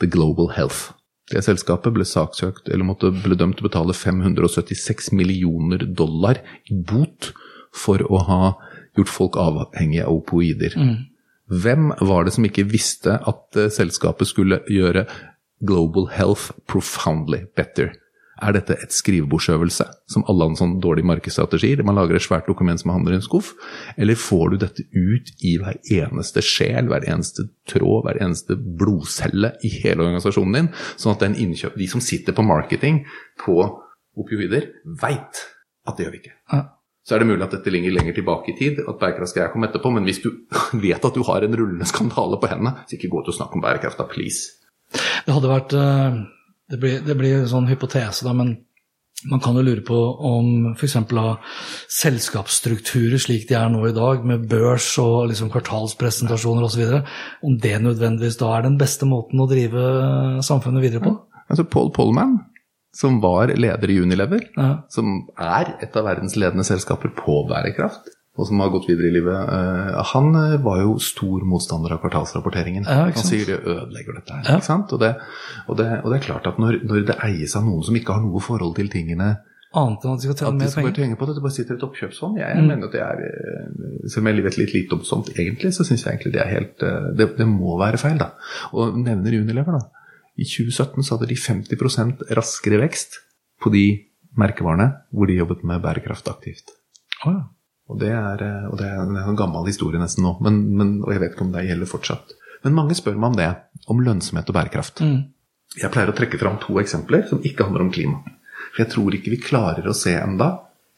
[0.00, 0.92] the global health.
[1.32, 6.76] Det selskapet ble saksøkt, eller måtte, ble dømt til å betale 576 millioner dollar i
[6.76, 7.30] bot
[7.74, 8.40] for å ha
[8.98, 10.76] gjort folk avhengige av opioider.
[11.52, 15.04] Hvem var det som ikke visste at eh, selskapet skulle gjøre
[15.64, 17.92] global health profoundly better?
[18.42, 21.84] Er dette et skrivebordsøvelse, som alle har sånn dårlige markedsstrategier?
[21.86, 23.52] Man lager et svært dokument som handler i en skuff?
[23.94, 29.54] Eller får du dette ut i hver eneste sjel, hver eneste tråd, hver eneste blodcelle
[29.62, 30.70] i hele organisasjonen din?
[30.98, 33.04] Sånn at innkjøp, de som sitter på marketing
[33.44, 33.60] på
[34.18, 35.44] opioider, veit
[35.86, 36.38] at det gjør vi ikke.
[37.04, 39.52] Så er det mulig at dette ligger lenger tilbake i tid, at bærekraft skal jeg
[39.52, 40.30] komme etterpå, men hvis du
[40.86, 43.56] vet at du har en rullende skandale på hendene, så ikke gå ut og snakk
[43.56, 44.62] om bærekraft, da, please.
[44.94, 46.22] Det hadde vært eh,
[46.70, 48.54] Det blir, det blir en sånn hypotese, da, men
[49.30, 49.98] man kan jo lure på
[50.28, 50.96] om f.eks.
[51.92, 56.98] selskapsstrukturer slik de er nå i dag, med børs og liksom kvartalspresentasjoner osv.,
[57.44, 59.84] om det nødvendigvis da er den beste måten å drive
[60.44, 61.14] samfunnet videre på?
[61.48, 62.38] Altså Paul Polman,
[62.94, 64.68] som var leder i Unilever, Ja.
[64.88, 69.14] som er et av verdens ledende selskaper på bærekraft, og som har gått videre i
[69.14, 72.82] livet, eh, han eh, var jo stor motstander av kvartalsrapporteringen.
[72.86, 74.58] Ja, han sier det ødelegger dette her.
[74.58, 74.78] Ja.
[74.90, 75.10] Og det,
[75.68, 78.12] og, det, og det er klart at når, når det eies av noen som ikke
[78.16, 79.36] har noe forhold til tingene
[79.74, 80.92] Annet enn at de skal tjene mer penger?
[80.94, 82.36] tjene på det, det bare sitter et oppkjøpsfond.
[82.38, 82.66] Jeg Mm.
[82.68, 85.82] mener at det er eh, Selv om jeg vet litt lite om sånt egentlig, så
[85.86, 86.78] syns jeg egentlig det er helt
[87.18, 88.28] det, det må være feil, da.
[88.72, 90.03] Og nevner Unilever, da.
[90.34, 93.20] I 2017 så hadde de 50% raskere vekst
[93.62, 93.84] på de
[94.38, 96.74] merkevarene hvor de jobbet med bærekraft aktivt.
[97.24, 97.44] Oh, ja.
[97.92, 101.12] Og det er, eh, og det er en gammel historie nesten nå, men, men, og
[101.12, 102.34] jeg vet ikke om det gjelder fortsatt.
[102.64, 103.50] Men mange spør meg om det,
[103.92, 105.02] om lønnsomhet og bærekraft.
[105.04, 105.18] Mm.
[105.76, 108.22] Jeg pleier å trekke fram to eksempler som ikke handler om klima.
[108.72, 110.48] For jeg tror ikke vi klarer å se enda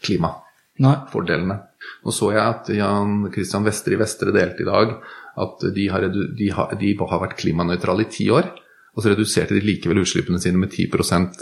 [0.07, 1.57] klimafordelene.
[1.57, 1.63] Nei.
[2.07, 4.95] Nå så jeg at Jan Christian Vestre i Vestre delte i dag
[5.43, 8.49] at de har, de har, de har vært klimanøytrale i ti år,
[8.97, 11.37] og så reduserte de likevel utslippene sine med 10%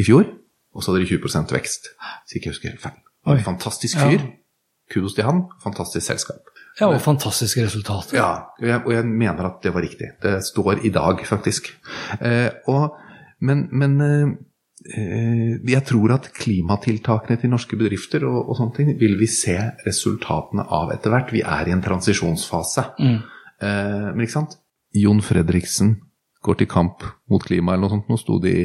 [0.00, 0.24] i fjor,
[0.74, 1.90] og så hadde de 20 vekst.
[2.26, 2.98] Så ikke jeg husker helt feil.
[3.26, 3.38] Oi.
[3.44, 4.08] Fantastisk Ja.
[4.08, 4.24] fyr.
[4.92, 5.44] Kudos til han.
[5.62, 6.50] Fantastisk selskap.
[6.80, 8.16] Ja, og fantastiske resultater.
[8.18, 10.10] Ja, og jeg, og jeg mener at det var riktig.
[10.22, 11.70] Det står i dag, faktisk.
[12.20, 12.96] Eh, og,
[13.40, 19.16] men men eh, jeg tror at klimatiltakene til norske bedrifter og, og sånne ting vil
[19.20, 19.54] vi se
[19.86, 21.32] resultatene av etter hvert.
[21.32, 22.88] Vi er i en transisjonsfase.
[22.98, 23.20] Mm.
[23.62, 24.58] Eh, men ikke sant?
[24.94, 25.96] Jon Fredriksen
[26.44, 28.08] går til kamp mot klima eller noe sånt.
[28.12, 28.64] Nå sto det i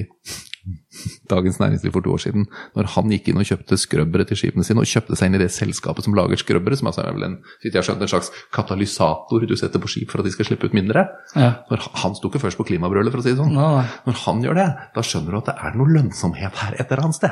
[1.30, 4.66] Dagens Næringsliv for to år siden, når han gikk inn og kjøpte skrøbbere til skipene
[4.68, 7.26] sine, og kjøpte seg inn i det selskapet som lager skrøbbere, som altså er vel
[7.30, 10.70] en, jeg skjønt, en slags katalysator du setter på skip for at de skal slippe
[10.70, 11.08] ut mindre.
[11.36, 11.64] Ja.
[11.72, 13.54] Når han- sto ikke først på klimabrølet, for å si det sånn.
[13.56, 13.86] Nei.
[14.06, 17.04] Når han gjør det, da skjønner du at det er noe lønnsomhet her et eller
[17.08, 17.32] annet sted.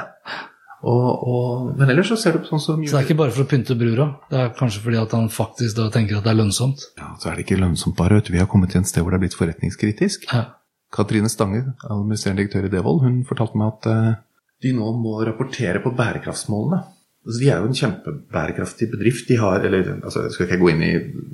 [0.86, 3.34] Og, og, men ellers så ser du på sånn som Så det er ikke bare
[3.34, 6.34] for å pynte brura, det er kanskje fordi at han faktisk da tenker at det
[6.36, 6.84] er lønnsomt.
[7.00, 8.22] Ja, så er det ikke lønnsomt bare.
[8.28, 10.30] Vi har kommet til et sted hvor det er blitt forretningskritisk.
[10.30, 10.44] Ja.
[10.94, 14.14] Katrine Stange, administrerende direktør i Devold, hun fortalte meg at uh,
[14.64, 16.80] de nå må rapportere på bærekraftsmålene.
[17.28, 19.26] Altså, de er jo en kjempebærekraftig bedrift.
[19.28, 20.94] De har, eller altså, jeg skal ikke gå inn i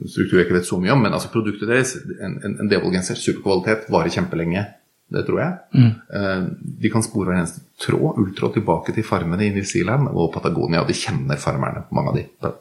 [0.10, 3.20] struktur jeg ikke vet så mye om, men altså, produktet deres, en, en, en Devold-genser,
[3.22, 4.66] superkvalitet, varer kjempelenge.
[5.14, 5.58] Det tror jeg.
[5.78, 6.46] Mm.
[6.82, 10.82] de kan spore hver eneste tråd, ulltråd, tilbake til farmene i New Zealand og Patagonia,
[10.82, 12.24] og de kjenner farmerne, mange av de.
[12.42, 12.54] Da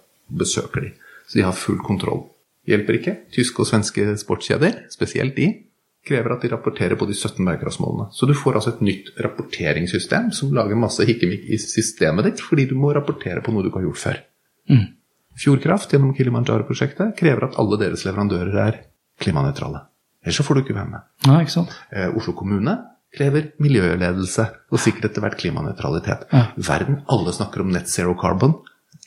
[0.43, 0.91] besøker de.
[1.29, 2.27] Så de har full kontroll.
[2.69, 3.15] Hjelper ikke.
[3.35, 5.49] Tyske og svenske sportskjeder, spesielt de,
[6.07, 8.09] krever at de rapporterer på de 17 bærekraftsmålene.
[8.15, 12.67] Så du får altså et nytt rapporteringssystem som lager masse hikkemikk i systemet ditt, fordi
[12.71, 14.19] du må rapportere på noe du ikke har gjort før.
[15.43, 18.81] Fjordkraft gjennom Kilimanjaro-prosjektet krever at alle deres leverandører er
[19.23, 19.87] klimanøytrale.
[20.23, 21.07] Ellers så får du ikke være med.
[21.29, 21.73] Nei, ikke sant?
[21.91, 22.77] Eh, Oslo kommune
[23.13, 26.29] krever miljøledelse og sikkert etter hvert klimanøytralitet.
[26.33, 26.47] Ja.
[26.57, 28.55] Verden, alle snakker om net zero carbon,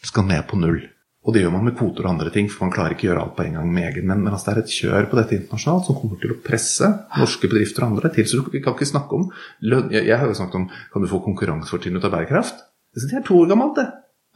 [0.06, 0.84] skal ned på null.
[1.26, 3.22] Og det gjør man med kvoter og andre ting, for man klarer ikke å gjøre
[3.24, 4.06] alt på en gang med egen.
[4.12, 6.92] Men, men altså, det er et kjør på dette internasjonalt som kommer til å presse
[7.18, 8.28] norske bedrifter og andre til.
[8.30, 9.26] Så vi kan ikke snakke om
[9.66, 9.90] lønn.
[9.96, 12.62] Jeg, jeg har jo snakket om kan du få konkurransefortrinn ut av bærekraft.
[12.94, 13.88] Det er to år gammelt, det.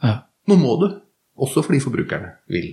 [0.02, 0.16] Ja.
[0.50, 0.88] Nå må du.
[1.40, 2.72] Også fordi forbrukerne vil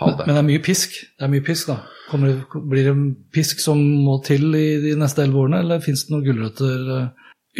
[0.00, 0.10] ha.
[0.26, 0.96] Men det er mye pisk.
[1.18, 1.78] Det er mye pisk, da.
[2.10, 2.34] Det,
[2.66, 2.94] blir det
[3.36, 7.08] pisk som må til i de neste elleve årene, eller fins det noen gulrøtter eh,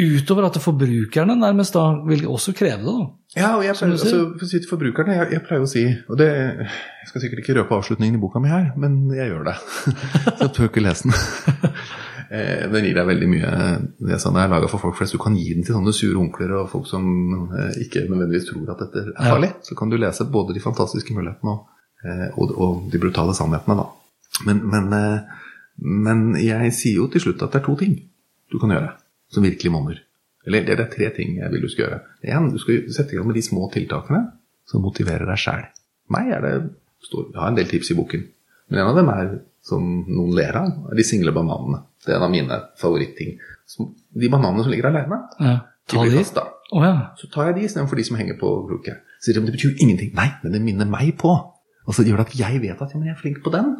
[0.00, 2.94] utover at forbrukerne nærmest da vil også kreve det?
[2.98, 3.08] da?
[3.38, 5.84] Ja, og jeg pleier, altså, for å si til forbrukerne, jeg, jeg pleier å si
[6.10, 6.26] og det,
[6.66, 9.54] Jeg skal sikkert ikke røpe avslutningen i boka mi her, men jeg gjør det.
[10.34, 11.74] Så jeg tør ikke lese den.
[12.30, 13.48] Eh, Den gir deg veldig mye
[14.06, 15.16] det er sånn jeg er laga for folk flest.
[15.16, 17.02] Du kan gi den til sånne sure onkler og folk som
[17.58, 19.32] eh, ikke nødvendigvis tror at dette er Ja.
[19.32, 19.48] farlig.
[19.66, 21.64] Så kan du lese både de fantastiske mulighetene og,
[22.36, 23.86] og, og de brutale sannhetene, da.
[24.46, 25.40] Men, men, eh,
[25.84, 27.96] men jeg sier jo til slutt at det er to ting
[28.50, 28.94] du kan gjøre
[29.30, 29.98] som virkelig monner.
[30.46, 32.00] Eller det er tre ting jeg vil du skal gjøre.
[32.32, 34.24] En, du skal sette i gang med de små tiltakene
[34.66, 35.66] som motiverer deg sjæl.
[36.10, 36.54] Meg er det
[37.04, 38.24] stor, Jeg har en del tips i boken,
[38.70, 39.30] men en av dem er
[39.64, 41.82] som noen ler av, er de single bananene.
[42.00, 43.34] Det er en av mine favorittting.
[44.16, 45.54] De bananene som ligger alene, Ja.
[45.90, 46.46] de Ta blir kasta.
[46.72, 47.10] Oh, ja.
[47.18, 48.98] Så tar jeg de istedenfor de som henger på kroken.
[49.20, 50.14] Så det betyr ingenting.
[50.14, 51.34] Nei, men det minner meg på.
[51.88, 53.76] Og så gjør det at jeg vet at ja, jeg er flink på den.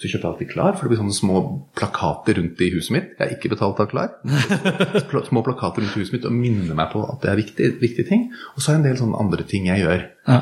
[0.00, 1.40] Så kjøper jeg alltid Klar, for det blir sånne små
[1.76, 3.10] plakater rundt i huset mitt.
[3.18, 4.14] Jeg er ikke betalt av Klar.
[5.28, 8.06] Små plakater rundt i huset mitt og minner meg på at det er viktig, viktige
[8.08, 8.22] ting.
[8.56, 10.06] Og så er det en del sånne andre ting jeg gjør.
[10.30, 10.38] Ja.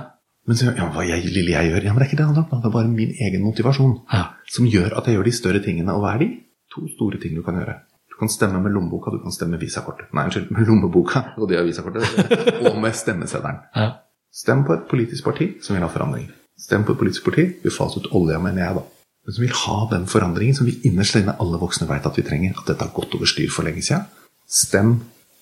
[0.49, 1.83] Men så, ja, hva jeg, lille jeg gjør?
[1.89, 2.63] Ja, men det er ikke det det handler om.
[2.63, 4.23] Det er bare min egen motivasjon Ja.
[4.55, 5.93] som gjør at jeg gjør de større tingene.
[5.99, 6.31] Og hva er de?
[6.77, 7.75] To store ting du kan gjøre.
[8.09, 10.09] Du kan stemme med lommeboka, du kan stemme med visakortet.
[10.15, 12.07] Nei, unnskyld, med lommeboka, og det er visakortet.
[12.71, 13.61] Og med stemmeseddelen.
[13.75, 13.91] ja.
[14.39, 16.27] Stem på et politisk parti som vil ha forandring.
[16.59, 18.87] Stem på et politisk parti Vi faser ut olja, mener jeg, da.
[19.27, 22.25] Men som vil ha den forandringen som vi innerst inne alle voksne vet at vi
[22.25, 22.57] trenger.
[22.57, 24.07] At dette har gått over styr for lenge siden.
[24.49, 24.95] Stem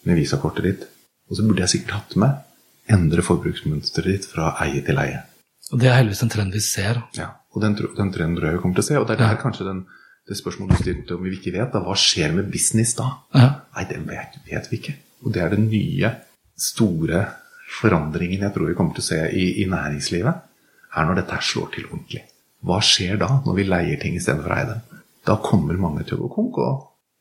[0.07, 0.89] med visakortet ditt.
[1.31, 2.43] Og så burde jeg sikkert hatt med
[2.93, 5.23] endre forbruksmønsteret ditt fra eie til eie.
[5.75, 7.01] Og det er heldigvis en trend vi ser.
[7.19, 8.99] Ja, og den, den trenden tror jeg vi kommer til å se.
[9.01, 9.81] Og det er der kanskje den,
[10.27, 13.09] det spørsmålet du stilte om vi ikke vet, da, hva skjer med business da?
[13.35, 13.49] Ja.
[13.75, 14.95] Nei, det vet, vet vi ikke.
[15.27, 16.13] Og det er den nye,
[16.57, 17.25] store
[17.81, 20.46] forandringen jeg tror vi kommer til å se i, i næringslivet,
[20.97, 22.23] er når dette slår til ordentlig.
[22.67, 25.01] Hva skjer da, når vi leier ting istedenfor å eie dem?
[25.27, 26.61] Da kommer mange til å gå konk.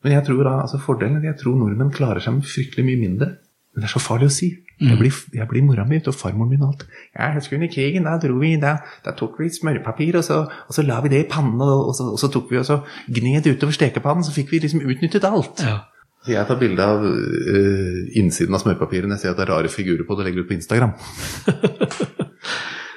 [0.05, 2.86] Men jeg tror da, altså fordelen er at jeg tror nordmenn klarer seg med fryktelig
[2.88, 3.32] mye mindre.
[3.73, 4.51] Men det er så farlig å si.
[4.76, 6.84] Jeg blir, jeg blir mora mi og farmoren min og alt.
[7.13, 8.73] Ja, jeg husker under krigen, da dro vi, da,
[9.05, 11.93] da tok vi smørpapir, og så, og så la vi det i pannen, og, og,
[11.95, 15.28] så, og så tok vi og så gned utover stekepannen, så fikk vi liksom utnyttet
[15.28, 15.63] alt.
[15.63, 15.78] Ja.
[16.26, 19.53] Så jeg tar bilde av uh, innsiden av smørpapiret når jeg ser at det er
[19.53, 20.95] rare figurer på det, og legger ut på Instagram.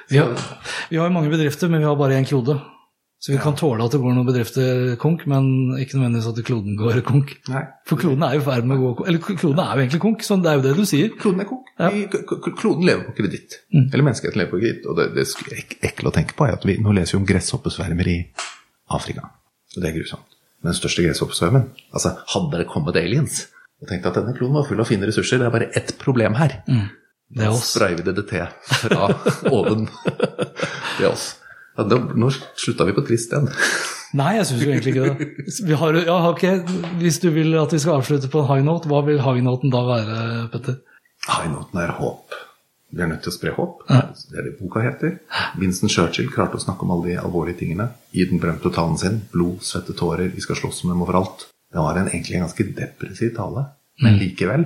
[0.09, 0.35] Vi, har,
[0.89, 2.57] vi har mange bedrifter, men vi har bare én klode.
[3.19, 6.77] Så vi kan tåle at det går noen bedrifter konk, men ikke nødvendigvis at kloden
[6.79, 7.33] går konk.
[7.51, 7.65] Nei.
[7.89, 9.09] For kloden er jo ferd med å gå konk.
[9.11, 11.11] Eller kloden er jo egentlig konk, så det er jo det du sier.
[11.19, 11.67] Kloden er konk.
[11.75, 11.89] Ja.
[12.61, 13.59] Kloden lever på kreditt.
[13.75, 14.87] Eller menneskeheten lever på kreditt.
[14.87, 17.19] Og det, det er ek ekle å tenke på er at vi nå leser vi
[17.19, 18.17] om gresshoppesvermer i
[18.95, 19.27] Afrika.
[19.75, 20.39] Og det er grusomt.
[20.61, 23.45] Men den største gresshoppesvermen Altså, hadde det kommet aliens
[23.79, 26.35] og tenkt at denne kloden var full av fine ressurser, det er bare ett problem
[26.35, 26.57] her.
[27.29, 27.69] Det er oss.
[27.75, 28.33] sprayer vi DDT
[28.81, 29.07] fra
[29.57, 29.87] oven.
[30.05, 31.27] Det er oss.
[31.77, 33.47] Ja, da, nå slutta vi på trist igjen.
[34.17, 35.57] Nei, jeg syns jo egentlig ikke det.
[35.69, 36.63] Vi har, ja, okay.
[36.99, 39.69] Hvis du vil at vi skal avslutte på en high note, hva vil high noten
[39.73, 40.15] da være,
[40.53, 40.79] Petter?
[41.29, 42.33] High-noten er håp.
[42.89, 43.83] Vi er nødt til å spre håp.
[43.91, 43.99] Ja.
[44.31, 45.19] Det er det boka heter.
[45.61, 49.19] Vincent Churchill klarte å snakke om alle de alvorlige tingene i den berømte talen sin.
[49.29, 51.45] Blod, svette, tårer, vi skal slåss med dem overalt.
[51.69, 53.67] Det var en, egentlig en ganske depressiv tale,
[54.01, 54.65] men likevel.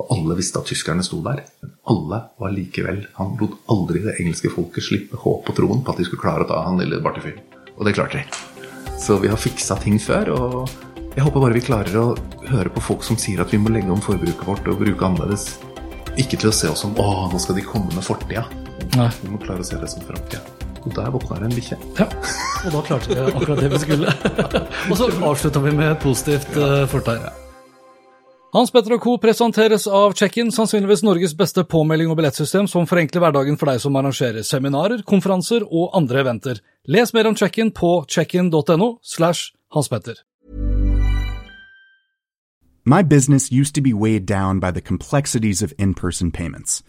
[0.00, 1.42] Og alle visste at tyskerne sto der.
[1.60, 5.92] Men alle var likevel Han lot aldri det engelske folket slippe håp og troen på
[5.92, 7.42] at de skulle klare å ta han lille bartefyren.
[7.76, 8.96] Og det klarte de.
[9.02, 10.70] Så vi har fiksa ting før, og
[11.16, 12.06] jeg håper bare vi klarer å
[12.48, 15.58] høre på folk som sier at vi må legge om forbruket vårt og bruke annerledes.
[16.20, 18.46] Ikke til å se oss som 'Å, nå skal de komme med fortida'.
[19.22, 20.40] Vi må klare å se det som framtida.
[20.84, 21.78] Og der våkna det en bikkje.
[21.98, 22.08] Ja,
[22.64, 24.14] og da klarte vi akkurat det vi skulle.
[24.90, 26.86] og så avslutta vi med et positivt ja.
[26.86, 27.41] fortegn.
[28.52, 29.12] Hans Petter og Co.
[29.16, 33.96] presenteres av Check-in, sannsynligvis Norges beste påmelding og billettsystem som forenkler hverdagen for deg som
[33.96, 36.60] arrangerer seminarer, konferanser og andre eventer.
[36.84, 40.20] Les mer om Check-in på checkin.no slash Hans Petter.
[42.84, 46.82] My business used to be weighed down by the complexities of in person payments.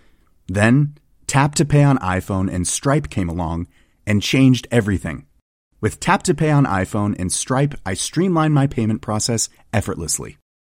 [0.50, 0.98] Then,
[1.28, 3.68] Tap to Pay on iPhone and Stripe came along
[4.06, 5.28] and changed everything.
[5.80, 10.40] With Tap to Pay on iPhone and Stripe, I streamlined my payment process effortlessly.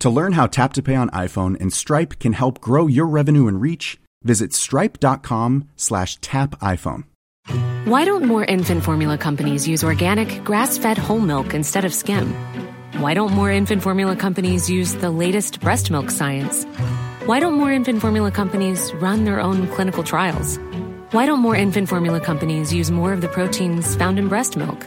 [0.00, 3.48] To learn how Tap to Pay on iPhone and Stripe can help grow your revenue
[3.48, 7.04] and reach, visit stripe.com slash tap iPhone.
[7.84, 12.34] Why don't more infant formula companies use organic, grass fed whole milk instead of skim?
[12.96, 16.64] Why don't more infant formula companies use the latest breast milk science?
[17.26, 20.58] Why don't more infant formula companies run their own clinical trials?
[21.10, 24.86] Why don't more infant formula companies use more of the proteins found in breast milk?